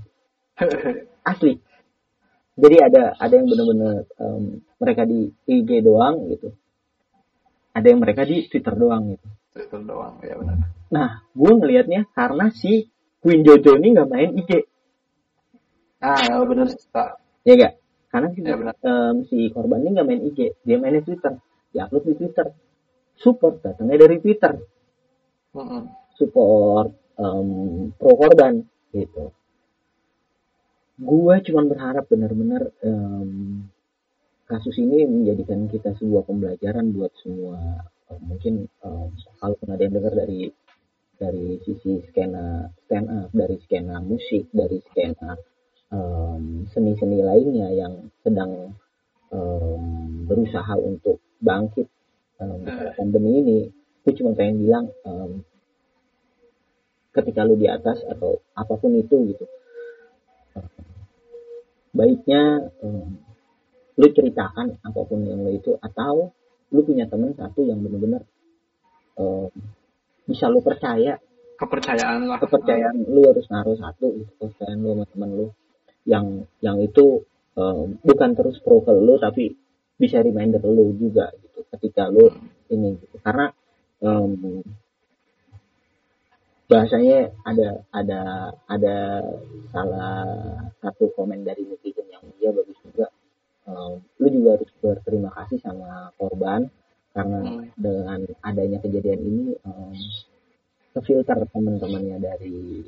asli 1.30 1.58
jadi 2.54 2.76
ada 2.88 3.02
ada 3.18 3.32
yang 3.34 3.48
benar-benar 3.50 4.06
em, 4.22 4.62
mereka 4.78 5.02
di 5.02 5.34
IG 5.50 5.82
doang 5.82 6.30
gitu 6.30 6.54
ada 7.74 7.86
yang 7.88 7.98
mereka 7.98 8.22
di 8.22 8.46
Twitter 8.46 8.74
doang 8.78 9.12
gitu 9.16 9.28
Itu 9.52 9.76
doang, 9.84 10.16
ya 10.24 10.34
benar. 10.40 10.56
nah 10.88 11.08
gue 11.32 11.52
ngelihatnya 11.52 12.08
karena 12.12 12.48
si 12.52 12.88
Queen 13.20 13.44
Jojo 13.44 13.76
ini 13.76 13.92
nggak 13.92 14.08
main 14.08 14.32
IG 14.36 14.50
Ah, 16.02 16.18
ya 16.18 16.42
benar, 16.42 16.66
Pak. 16.90 17.10
ya 17.46 17.52
gak 17.54 17.72
karena 18.10 18.28
si, 18.34 18.40
Ya, 18.42 18.56
em, 18.58 19.16
si 19.24 19.36
korban 19.54 19.80
ini 19.80 19.94
nggak 19.94 20.08
main 20.08 20.22
IG 20.26 20.38
dia 20.60 20.76
mainnya 20.76 21.00
Twitter 21.00 21.36
dia 21.70 21.86
upload 21.86 22.04
di 22.04 22.14
Twitter 22.16 22.46
support 23.14 23.62
datangnya 23.62 24.02
dari 24.02 24.16
Twitter 24.18 24.52
Mm-mm. 25.52 25.82
support 26.16 26.90
em, 27.16 27.48
pro 27.96 28.12
korban 28.16 28.60
gitu. 28.90 29.32
Gue 30.96 31.34
cuman 31.40 31.64
berharap 31.66 32.04
benar-benar 32.06 32.68
em, 32.84 33.64
kasus 34.44 34.76
ini 34.76 35.04
menjadikan 35.04 35.64
kita 35.66 35.96
sebuah 35.96 36.28
pembelajaran 36.28 36.92
buat 36.92 37.12
semua. 37.20 37.56
Mungkin 38.20 38.54
em, 38.66 39.08
kalau 39.40 39.54
pernah 39.56 39.74
ada 39.78 39.84
yang 39.88 39.94
dengar 39.96 40.14
dari 40.14 40.52
dari 41.16 41.46
sisi 41.62 42.02
skena 42.10 42.66
stand 42.84 43.08
up, 43.08 43.30
dari 43.30 43.56
skena 43.62 44.02
musik, 44.02 44.50
dari 44.52 44.82
skena 44.90 45.38
em, 45.92 46.66
seni-seni 46.74 47.24
lainnya 47.24 47.68
yang 47.72 48.12
sedang 48.20 48.76
em, 49.32 49.82
berusaha 50.28 50.74
untuk 50.76 51.22
bangkit 51.40 51.88
kala 52.36 52.58
pandemi 52.98 53.38
ini, 53.38 53.58
gue 54.02 54.12
cuma 54.18 54.34
pengen 54.34 54.66
bilang 54.66 54.86
em, 55.06 55.46
ketika 57.12 57.44
lu 57.44 57.54
di 57.54 57.68
atas 57.68 58.02
atau 58.08 58.40
apa 58.56 58.74
pun 58.80 58.96
itu 58.96 59.16
gitu 59.30 59.44
baiknya 61.92 62.72
em, 62.80 63.20
lu 64.00 64.06
ceritakan 64.08 64.80
apa 64.80 65.00
pun 65.04 65.20
yang 65.28 65.44
lu 65.44 65.52
itu 65.52 65.76
atau 65.76 66.32
lu 66.72 66.80
punya 66.82 67.04
temen 67.04 67.36
satu 67.36 67.68
yang 67.68 67.84
benar-benar 67.84 68.24
em, 69.20 69.52
bisa 70.24 70.48
lu 70.48 70.64
percaya. 70.64 71.20
Kepercayaan 71.52 72.26
lah. 72.26 72.38
kepercayaan 72.42 73.06
lu 73.06 73.22
harus 73.28 73.46
naruh 73.46 73.78
satu 73.78 74.18
gitu 74.18 74.32
kepercayaan 74.40 74.78
lu 74.82 74.88
sama 74.96 75.04
temen 75.12 75.30
lu. 75.36 75.46
Yang 76.08 76.26
yang 76.64 76.76
itu 76.80 77.28
em, 77.54 78.00
bukan 78.00 78.30
terus 78.32 78.58
pro 78.64 78.80
ke 78.80 78.92
lu 78.96 79.20
tapi 79.20 79.52
bisa 80.00 80.24
reminder 80.24 80.64
lu 80.64 80.96
juga 80.96 81.28
gitu 81.38 81.62
ketika 81.76 82.08
lu 82.08 82.32
ini 82.72 82.96
gitu. 82.98 83.16
Karena 83.20 83.52
em, 84.00 84.64
bahasanya 86.72 87.28
ada 87.44 87.84
ada 87.92 88.20
ada 88.64 88.96
salah 89.68 90.24
satu 90.80 91.12
komen 91.12 91.44
dari 91.44 91.68
netizen 91.68 92.08
yang 92.08 92.24
dia 92.40 92.48
bagus 92.48 92.80
juga 92.80 93.11
Em, 93.72 93.92
lu 94.20 94.28
juga 94.28 94.60
harus 94.60 94.70
berterima 94.84 95.30
kasih 95.32 95.58
sama 95.64 96.12
korban 96.20 96.68
karena 97.12 97.40
Hmm. 97.44 97.68
dengan 97.76 98.20
adanya 98.44 98.78
kejadian 98.84 99.20
ini 99.20 99.44
em, 99.64 99.96
kefilter 100.92 101.48
teman-temannya 101.48 102.16
dari 102.20 102.84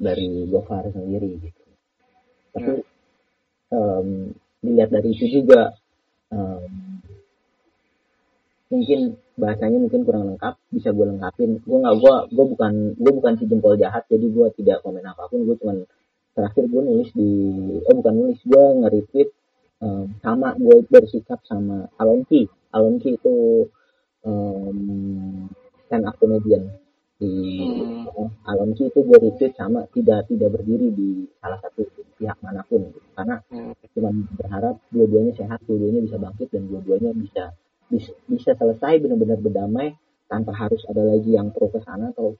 dari 0.00 0.48
Gofar 0.48 0.88
sendiri 0.88 1.30
gitu. 1.40 1.62
Tapi 2.56 2.72
em, 3.72 4.08
dilihat 4.64 4.90
dari 4.90 5.08
itu 5.12 5.26
juga 5.40 5.76
em, 6.32 6.72
mungkin 8.72 9.00
bahasanya 9.38 9.78
mungkin 9.78 10.02
kurang 10.06 10.24
lengkap 10.34 10.54
bisa 10.72 10.90
gue 10.90 11.06
lengkapin. 11.06 11.60
Gue 11.62 11.78
nggak 11.82 11.96
gue 12.00 12.14
gue 12.34 12.46
bukan 12.56 12.72
gue 12.96 13.12
bukan 13.12 13.32
si 13.38 13.44
jempol 13.46 13.76
jahat 13.76 14.02
jadi 14.08 14.26
gue 14.26 14.46
tidak 14.58 14.80
komen 14.82 15.04
apa 15.04 15.28
pun. 15.30 15.44
Gue 15.46 15.56
cuman 15.60 15.84
terakhir 16.34 16.66
gue 16.66 16.82
nulis 16.82 17.10
di 17.14 17.30
oh 17.86 17.94
bukan 17.94 18.14
nulis 18.14 18.40
gue 18.42 18.64
nge-retweet 18.82 19.30
em, 19.84 20.06
sama 20.24 20.56
gue 20.56 20.76
bersikap 20.88 21.40
sama 21.44 21.84
Alonki 22.00 22.48
Alonki 22.72 23.10
itu 23.20 23.36
em, 24.24 24.78
stand 25.86 26.04
up 26.08 26.16
comedian 26.18 26.64
di 27.20 27.30
Hmm. 27.62 28.10
eh, 28.10 28.28
Alonki 28.50 28.90
itu 28.90 28.98
gue 29.06 29.18
retweet 29.22 29.54
sama 29.54 29.86
tidak 29.94 30.26
tidak 30.26 30.50
berdiri 30.50 30.90
di 30.90 31.08
salah 31.38 31.58
satu 31.62 31.86
pihak 32.18 32.38
mana 32.42 32.62
pun 32.66 32.82
gitu. 32.90 33.00
karena 33.14 33.36
Hmm. 33.52 33.72
cuman 33.94 34.14
berharap 34.34 34.74
dua-duanya 34.90 35.32
sehat, 35.38 35.62
dua-duanya 35.70 36.02
bisa 36.02 36.16
bangkit 36.18 36.48
dan 36.50 36.66
dua-duanya 36.66 37.14
bisa 37.14 37.54
bisa, 37.86 38.10
bisa 38.26 38.50
selesai 38.58 38.98
benar-benar 38.98 39.38
berdamai 39.38 39.94
tanpa 40.26 40.50
harus 40.56 40.82
ada 40.90 41.04
lagi 41.04 41.36
yang 41.36 41.52
pro 41.54 41.70
ke 41.70 41.78
sana 41.86 42.10
atau 42.10 42.34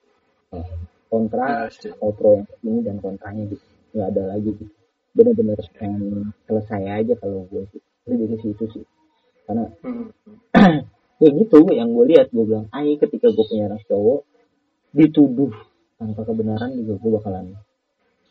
eh, 0.50 0.66
kontra 1.06 1.70
sih. 1.70 1.94
atau 1.94 2.10
pro 2.10 2.34
yang 2.42 2.46
ke 2.48 2.54
sini 2.58 2.80
dan 2.82 2.98
kontranya 2.98 3.46
gitu 3.46 3.62
nggak 3.94 4.08
ada 4.10 4.22
lagi 4.34 4.50
gitu 4.58 4.74
benar-benar 5.14 5.58
pengen 5.78 6.34
selesai 6.50 6.82
aja 6.90 7.14
kalau 7.18 7.46
gue 7.48 7.64
sih. 7.70 7.82
Lebih 8.04 8.26
ke 8.34 8.36
situ 8.42 8.64
sih. 8.74 8.84
Karena 9.46 9.70
ya 11.22 11.30
gitu 11.30 11.58
yang 11.70 11.94
gue 11.94 12.04
lihat 12.10 12.28
gue 12.34 12.44
bilang 12.44 12.66
ay 12.74 12.98
ketika 12.98 13.30
gue 13.30 13.44
punya 13.46 13.70
anak 13.70 13.86
cowok 13.86 14.26
dituduh 14.92 15.54
tanpa 15.96 16.26
kebenaran 16.26 16.74
juga 16.74 16.94
gue 16.98 17.10
bakalan 17.16 17.46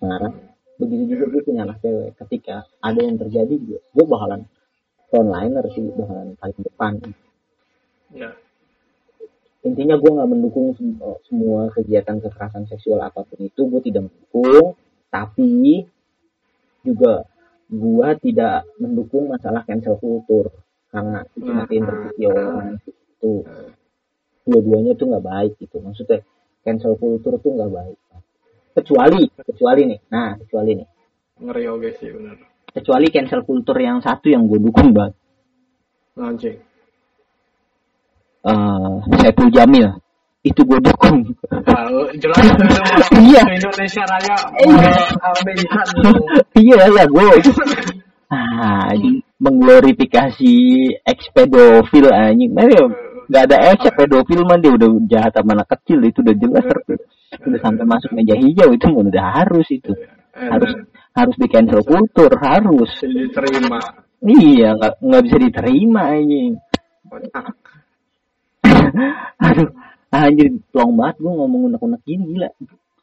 marah 0.03 0.33
begitu 0.77 1.15
juga 1.15 1.23
gue 1.31 1.41
punya 1.47 1.63
anak 1.63 1.79
cewek 1.79 2.13
ketika 2.19 2.67
ada 2.83 2.99
yang 2.99 3.15
terjadi 3.15 3.55
juga 3.55 3.79
gue 3.81 4.05
bakalan 4.05 4.41
frontliner 5.07 5.65
sih 5.71 5.85
bakalan 5.93 6.33
paling 6.37 6.61
depan. 6.61 6.93
Ya. 8.13 8.29
intinya 9.63 9.97
gue 9.97 10.11
nggak 10.11 10.29
mendukung 10.29 10.75
eh, 10.77 11.17
semua 11.25 11.71
kegiatan 11.73 12.21
kekerasan 12.21 12.69
seksual 12.69 13.01
apa 13.01 13.25
pun 13.25 13.41
itu 13.41 13.63
gue 13.63 13.81
tidak 13.89 14.11
mendukung 14.11 14.77
tapi 15.09 15.87
juga 16.83 17.25
gue 17.71 18.09
tidak 18.21 18.67
mendukung 18.77 19.31
masalah 19.31 19.63
cancel 19.65 19.97
culture 19.97 20.51
karena 20.93 21.25
itu 21.33 21.49
nanti 21.49 21.73
intervensi 21.79 22.23
orang 22.29 22.77
itu. 22.83 23.33
Dua-duanya 24.43 24.93
tuh 24.99 25.07
nggak 25.07 25.25
baik 25.25 25.53
gitu. 25.57 25.79
Maksudnya 25.79 26.19
cancel 26.61 26.99
culture 26.99 27.39
tuh 27.39 27.51
nggak 27.55 27.71
baik. 27.71 27.97
Kecuali 28.75 29.25
kecuali 29.31 29.81
nih. 29.89 29.99
Nah 30.11 30.35
kecuali 30.37 30.71
nih. 30.77 30.87
Ngeri 31.43 31.63
oke 31.65 31.89
sih 31.97 32.11
benar. 32.13 32.37
kecuali 32.73 33.07
cancel 33.13 33.45
culture 33.45 33.77
yang 33.77 34.01
satu 34.01 34.33
yang 34.33 34.49
gue 34.49 34.57
dukung 34.57 34.97
banget 34.97 35.13
Anjing. 36.17 36.57
eh 38.43 38.95
Saiful 39.21 39.49
Jamil 39.53 39.93
itu 40.43 40.61
gue 40.67 40.79
dukung 40.83 41.23
jelas 42.19 42.43
itu 42.43 42.63
orang 42.67 43.15
Iya. 43.31 43.41
Indonesia 43.47 44.03
Raya 44.03 44.37
Iya. 44.59 44.93
iya 46.67 46.79
ya 46.91 47.03
gue 47.07 47.27
ah 48.33 48.91
anjing 48.91 49.23
mengglorifikasi 49.43 50.53
ex 51.03 51.19
pedofil 51.35 52.07
anjing. 52.07 52.55
Mana 52.55 52.87
nggak 53.27 53.43
ada 53.51 53.57
ex 53.75 53.79
pedofil 53.91 54.47
man 54.47 54.63
dia 54.63 54.71
udah 54.71 54.89
jahat 55.11 55.35
sama 55.35 55.59
anak 55.59 55.67
kecil 55.75 55.99
itu 56.07 56.23
udah 56.23 56.35
jelas. 56.39 56.65
Udah 57.43 57.59
sampai 57.59 57.83
masuk 57.83 58.15
meja 58.15 58.35
hijau 58.39 58.71
itu 58.71 58.87
udah 58.87 59.43
harus 59.43 59.67
itu. 59.67 59.91
Harus 60.33 60.71
harus 61.13 61.35
di 61.35 61.47
cancel 61.51 61.83
kultur 61.83 62.31
harus. 62.39 62.91
Diterima. 63.03 63.79
iya 64.23 64.71
nggak 64.79 65.03
nggak 65.03 65.21
bisa 65.27 65.37
diterima 65.43 66.01
anjing. 66.15 66.53
Kocak. 67.11 67.45
aduh 69.43 69.69
anjir 70.13 70.61
plong 70.69 70.93
banget 70.93 71.15
gue 71.17 71.33
ngomong 71.33 71.61
unek-unek 71.73 72.01
gini 72.05 72.37
gila. 72.37 72.49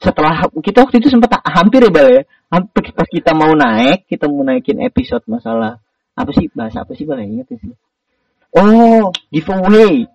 Setelah 0.00 0.46
kita 0.62 0.86
waktu 0.86 1.02
itu 1.02 1.10
sempat 1.10 1.42
hampir 1.42 1.82
ya 1.82 1.90
bal 1.90 2.08
ya. 2.08 2.22
Hampir 2.50 2.94
pas 2.94 3.08
kita 3.10 3.34
mau 3.34 3.50
naik 3.52 4.06
kita 4.06 4.30
mau 4.30 4.46
naikin 4.46 4.78
episode 4.80 5.26
masalah 5.26 5.82
apa 6.14 6.30
sih 6.30 6.46
bahasa 6.54 6.86
apa 6.86 6.94
sih 6.94 7.04
bal 7.04 7.18
ya? 7.18 7.26
Ingat 7.26 7.46
ya 7.50 7.56
sih? 7.58 7.74
Oh 8.54 9.10
giveaway. 9.34 10.06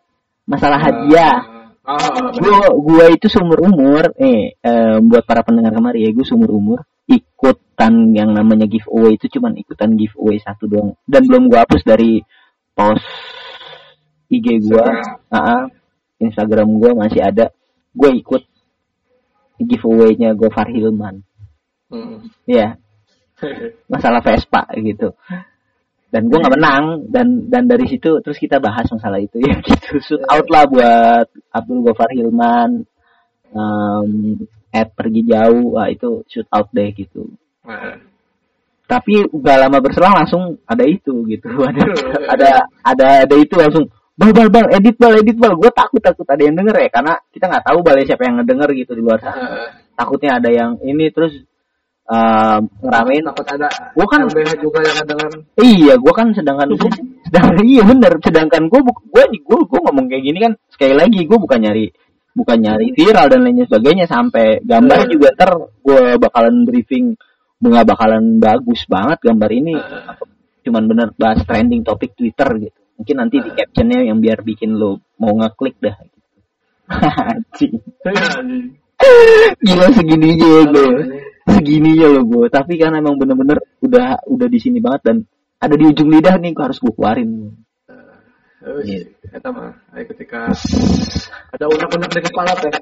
Masalah 0.47 0.79
hadiah. 0.79 1.38
Ah, 1.86 2.34
gua 2.34 2.73
gua 2.81 3.05
itu 3.13 3.29
seumur 3.29 3.62
umur 3.62 4.10
eh 4.17 4.58
eh, 4.58 4.97
buat 5.05 5.21
para 5.21 5.45
pendengar 5.45 5.69
kemarin 5.69 6.01
ya 6.01 6.12
gue 6.17 6.25
seumur 6.25 6.49
umur 6.49 6.81
ikutan 7.05 8.10
yang 8.17 8.34
namanya 8.34 8.65
giveaway 8.65 9.21
itu 9.21 9.29
cuman 9.38 9.53
ikutan 9.53 9.93
giveaway 9.93 10.41
satu 10.41 10.65
doang. 10.65 10.97
Dan 11.05 11.29
belum 11.29 11.45
gua 11.45 11.62
hapus 11.62 11.86
dari 11.86 12.25
post 12.73 13.05
IG 14.34 14.65
gua. 14.65 14.89
Ah, 15.29 15.38
ah. 15.38 15.63
Instagram 16.21 16.67
gua 16.80 16.91
masih 16.95 17.21
ada. 17.23 17.51
Gue 17.95 18.12
ikut 18.19 18.43
giveaway-nya 19.60 20.36
Gofar 20.36 20.67
Hilman. 20.67 21.23
Hmm. 21.86 22.34
ya 22.49 22.82
masalah 23.93 24.19
Vespa 24.19 24.65
gitu. 24.80 25.13
Dan 26.10 26.32
gue 26.32 26.38
nggak 26.39 26.56
menang 26.56 26.84
dan 27.12 27.45
dan 27.51 27.67
dari 27.67 27.86
situ 27.91 28.23
terus 28.23 28.39
kita 28.39 28.58
bahas 28.58 28.88
masalah 28.88 29.19
itu 29.19 29.38
ya 29.43 29.60
gitu. 29.60 29.99
Shoot 29.99 30.23
out 30.32 30.47
lah 30.47 30.63
buat 30.67 31.28
Abdul 31.51 31.84
Gofar 31.84 32.10
Hilman 32.15 32.88
um, 33.51 34.39
Ed 34.71 34.91
pergi 34.95 35.21
jauh 35.23 35.75
wah 35.75 35.88
itu 35.88 36.23
shoot 36.28 36.47
out 36.51 36.71
deh 36.71 36.91
gitu. 36.95 37.32
Nah, 37.63 37.99
tapi 38.86 39.25
gak 39.34 39.58
lama 39.65 39.78
berselang 39.82 40.13
langsung 40.13 40.62
ada 40.67 40.84
itu 40.86 41.25
gitu. 41.32 41.47
Ada 41.69 41.84
ada 42.34 42.49
ada 42.86 43.08
ada 43.25 43.36
itu 43.36 43.56
langsung 43.58 43.89
bal 44.15 44.32
bal 44.32 44.47
bal 44.47 44.67
edit 44.71 44.95
bal 44.95 45.13
edit 45.13 45.36
bal 45.36 45.54
gue 45.56 45.71
takut 45.75 45.99
takut 45.99 46.23
ada 46.25 46.39
yang 46.39 46.56
denger 46.56 46.75
ya 46.75 46.89
karena 46.89 47.13
kita 47.30 47.45
nggak 47.51 47.65
tahu 47.67 47.80
balai 47.84 48.08
siapa 48.08 48.23
yang 48.23 48.39
ngedenger 48.39 48.69
gitu 48.73 48.91
di 48.95 49.01
luar 49.04 49.19
sana. 49.19 49.43
Takutnya 49.91 50.39
ada 50.39 50.49
yang 50.49 50.80
ini 50.82 51.12
terus 51.12 51.36
um, 52.08 52.62
ngeramein. 52.80 53.23
Takut 53.28 53.47
ada. 53.47 53.67
Gua 53.91 54.08
kan- 54.08 54.23
LBH 54.23 54.51
juga 54.60 54.80
yang 54.84 55.04
dengar. 55.04 55.30
iya 55.60 55.93
gue 55.95 56.13
kan 56.15 56.28
sedangkan 56.32 56.67
sedangkan 57.28 57.56
iya 57.63 57.84
bener. 57.84 58.13
Sedangkan 58.23 58.62
gue 58.67 58.80
gue 58.84 59.23
gue 59.36 59.58
gue 59.67 59.80
ngomong 59.84 60.06
kayak 60.08 60.23
gini 60.23 60.39
kan 60.39 60.54
sekali 60.71 60.95
lagi 60.95 61.19
gue 61.23 61.38
bukan 61.38 61.60
nyari 61.60 61.88
bukan 62.36 62.58
nyari 62.60 62.91
viral 62.95 63.28
dan 63.28 63.39
lain 63.43 63.63
sebagainya. 63.67 64.06
Sampai 64.08 64.63
gambar 64.63 65.08
Hmm. 65.08 65.12
juga 65.12 65.30
ter 65.36 65.51
gue 65.84 66.01
bakalan 66.15 66.63
briefing 66.63 67.15
nggak 67.60 67.88
bakalan 67.88 68.38
bagus 68.39 68.84
banget 68.86 69.19
gambar 69.19 69.51
ini. 69.51 69.75
Hmm. 69.75 70.23
cuman 70.65 70.84
bener 70.89 71.08
bahas 71.13 71.45
trending 71.45 71.86
topik 71.86 72.17
Twitter 72.17 72.49
gitu 72.58 72.80
mungkin 72.95 73.15
nanti 73.19 73.43
di 73.43 73.51
captionnya 73.51 74.08
yang 74.08 74.19
biar 74.23 74.41
bikin 74.41 74.75
lo 74.75 75.03
mau 75.19 75.36
ngeklik 75.36 75.75
dah. 75.79 75.97
Gitu. 77.55 77.79
Anjing. 78.05 78.77
gila 79.60 79.88
segininya 79.91 80.47
ya 80.47 80.63
gue 80.71 80.89
segininya 81.49 82.08
lo 82.15 82.21
gue 82.25 82.47
tapi 82.47 82.79
kan 82.79 82.95
emang 82.95 83.19
bener-bener 83.19 83.60
udah 83.84 84.23
udah 84.23 84.47
di 84.47 84.60
sini 84.62 84.79
banget 84.79 85.01
dan 85.03 85.17
ada 85.60 85.75
di 85.75 85.86
ujung 85.89 86.10
lidah 86.13 86.38
nih 86.39 86.51
gue 86.55 86.63
harus 86.63 86.79
gue 86.79 86.93
keluarin. 86.93 87.51
Eta 89.29 89.49
mah. 89.51 89.73
Ketika 89.93 90.49
ada 91.53 91.65
unek-unek 91.69 92.10
di 92.12 92.21
kepala 92.21 92.53
teh. 92.58 92.73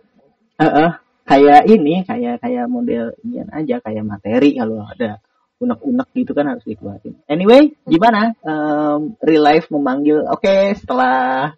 Heeh, 0.53 0.89
kayak 1.27 1.61
ini 1.67 2.05
kayak 2.07 2.39
kayak 2.39 2.65
model 2.69 3.11
inian 3.25 3.49
aja 3.51 3.81
kayak 3.81 4.03
materi 4.05 4.55
kalau 4.55 4.85
ada 4.85 5.19
unek-unek 5.63 6.07
gitu 6.13 6.31
kan 6.35 6.51
harus 6.51 6.63
dikeluarin 6.67 7.15
anyway 7.31 7.71
gimana? 7.87 8.35
Em, 8.43 9.15
real 9.23 9.43
life 9.43 9.67
memanggil. 9.71 10.27
Oke 10.29 10.75
setelah 10.75 11.55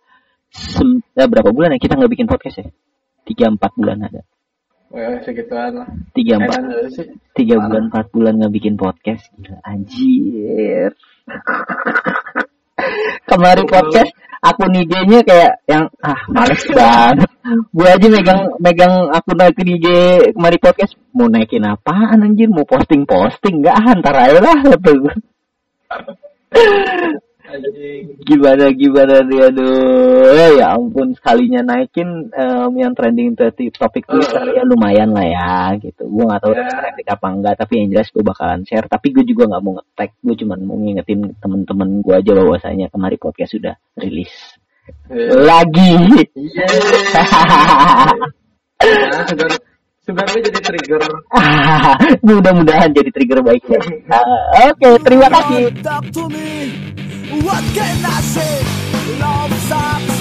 sem- 0.53 1.03
ya, 1.17 1.25
berapa 1.25 1.49
bulan 1.51 1.75
ya? 1.75 1.79
Kita 1.81 1.97
nggak 1.97 2.11
bikin 2.13 2.29
podcast 2.29 2.61
ya? 2.61 2.67
Tiga 3.25 3.49
empat 3.49 3.73
bulan 3.73 4.05
ada. 4.05 4.21
Wah, 4.93 5.17
segituan 5.25 5.81
lah. 5.81 5.89
tiga 6.13 6.39
empat. 6.39 6.61
dulu 6.61 6.87
sih. 6.93 7.09
tiga 7.35 7.57
bulan 7.59 7.89
empat 7.91 8.05
bulan 8.15 8.33
nggak 8.39 8.53
bikin 8.53 8.75
podcast 8.79 9.27
gila 9.35 9.59
anjir 9.65 10.93
kemarin 13.29 13.65
podcast 13.65 14.11
akun 14.45 14.77
IG-nya 14.77 15.19
kayak 15.25 15.53
yang 15.65 15.89
ah 16.05 16.21
males 16.29 16.61
banget. 16.77 17.29
Gue 17.73 17.87
aja 17.89 18.07
megang 18.09 18.41
megang 18.61 19.09
akun 19.09 19.41
akun 19.41 19.73
IG 19.73 19.87
kemarin 20.37 20.61
podcast. 20.61 20.93
Mau 21.15 21.25
naikin 21.25 21.65
apaan 21.65 22.21
anjir? 22.21 22.49
Mau 22.53 22.67
posting 22.67 23.09
posting 23.09 23.65
nggak 23.65 23.75
ah, 23.75 23.93
ntar 23.97 24.15
aja 24.15 24.39
lah 24.39 24.57
kata 24.61 24.91
gue. 24.93 25.13
Gimana 28.25 28.65
gimana 28.71 29.15
dia 29.25 29.47
aduh 29.47 30.51
ya 30.55 30.75
ampun 30.75 31.13
sekalinya 31.13 31.61
naikin 31.61 32.29
em, 32.29 32.71
yang 32.75 32.93
trending 32.93 33.33
topik 33.33 33.71
topik 33.71 34.03
Twitter 34.05 34.43
ya 34.51 34.63
lumayan 34.63 35.13
lah 35.13 35.25
ya 35.25 35.53
gitu 35.79 36.05
gue 36.05 36.23
nggak 36.25 36.41
tahu 36.41 36.53
Ya. 36.55 36.65
trending 36.67 37.07
apa 37.07 37.27
enggak 37.29 37.55
tapi 37.57 37.73
yang 37.79 37.87
jelas 37.91 38.07
gue 38.09 38.23
bakalan 38.23 38.61
share 38.65 38.87
tapi 38.87 39.11
gue 39.11 39.23
juga 39.23 39.47
nggak 39.49 39.61
mau 39.61 39.73
nge-tag 39.77 40.09
gue 40.19 40.35
cuma 40.39 40.53
mau 40.57 40.77
ngingetin 40.77 41.19
temen-temen 41.37 41.89
gue 42.01 42.15
aja 42.15 42.31
bahwasanya 42.33 42.87
kemarin 42.89 43.19
podcast 43.19 43.51
sudah 43.53 43.75
rilis 43.95 44.33
Iya. 45.09 45.33
lagi. 45.49 45.91
Nah, 48.85 49.23
sudah 49.25 49.49
sebenarnya 50.05 50.39
jadi 50.45 50.59
trigger. 50.61 51.01
mudah-mudahan 52.29 52.93
jadi 52.93 53.09
trigger 53.09 53.41
baik 53.41 53.65
ya. 53.65 53.81
Ah, 54.13 54.69
oke 54.69 54.89
terima 55.01 55.27
kasih. 55.33 55.73
What 57.31 57.63
can 57.73 58.05
I 58.05 58.21
say? 58.21 58.63
Love's 59.19 59.71
up. 59.71 60.14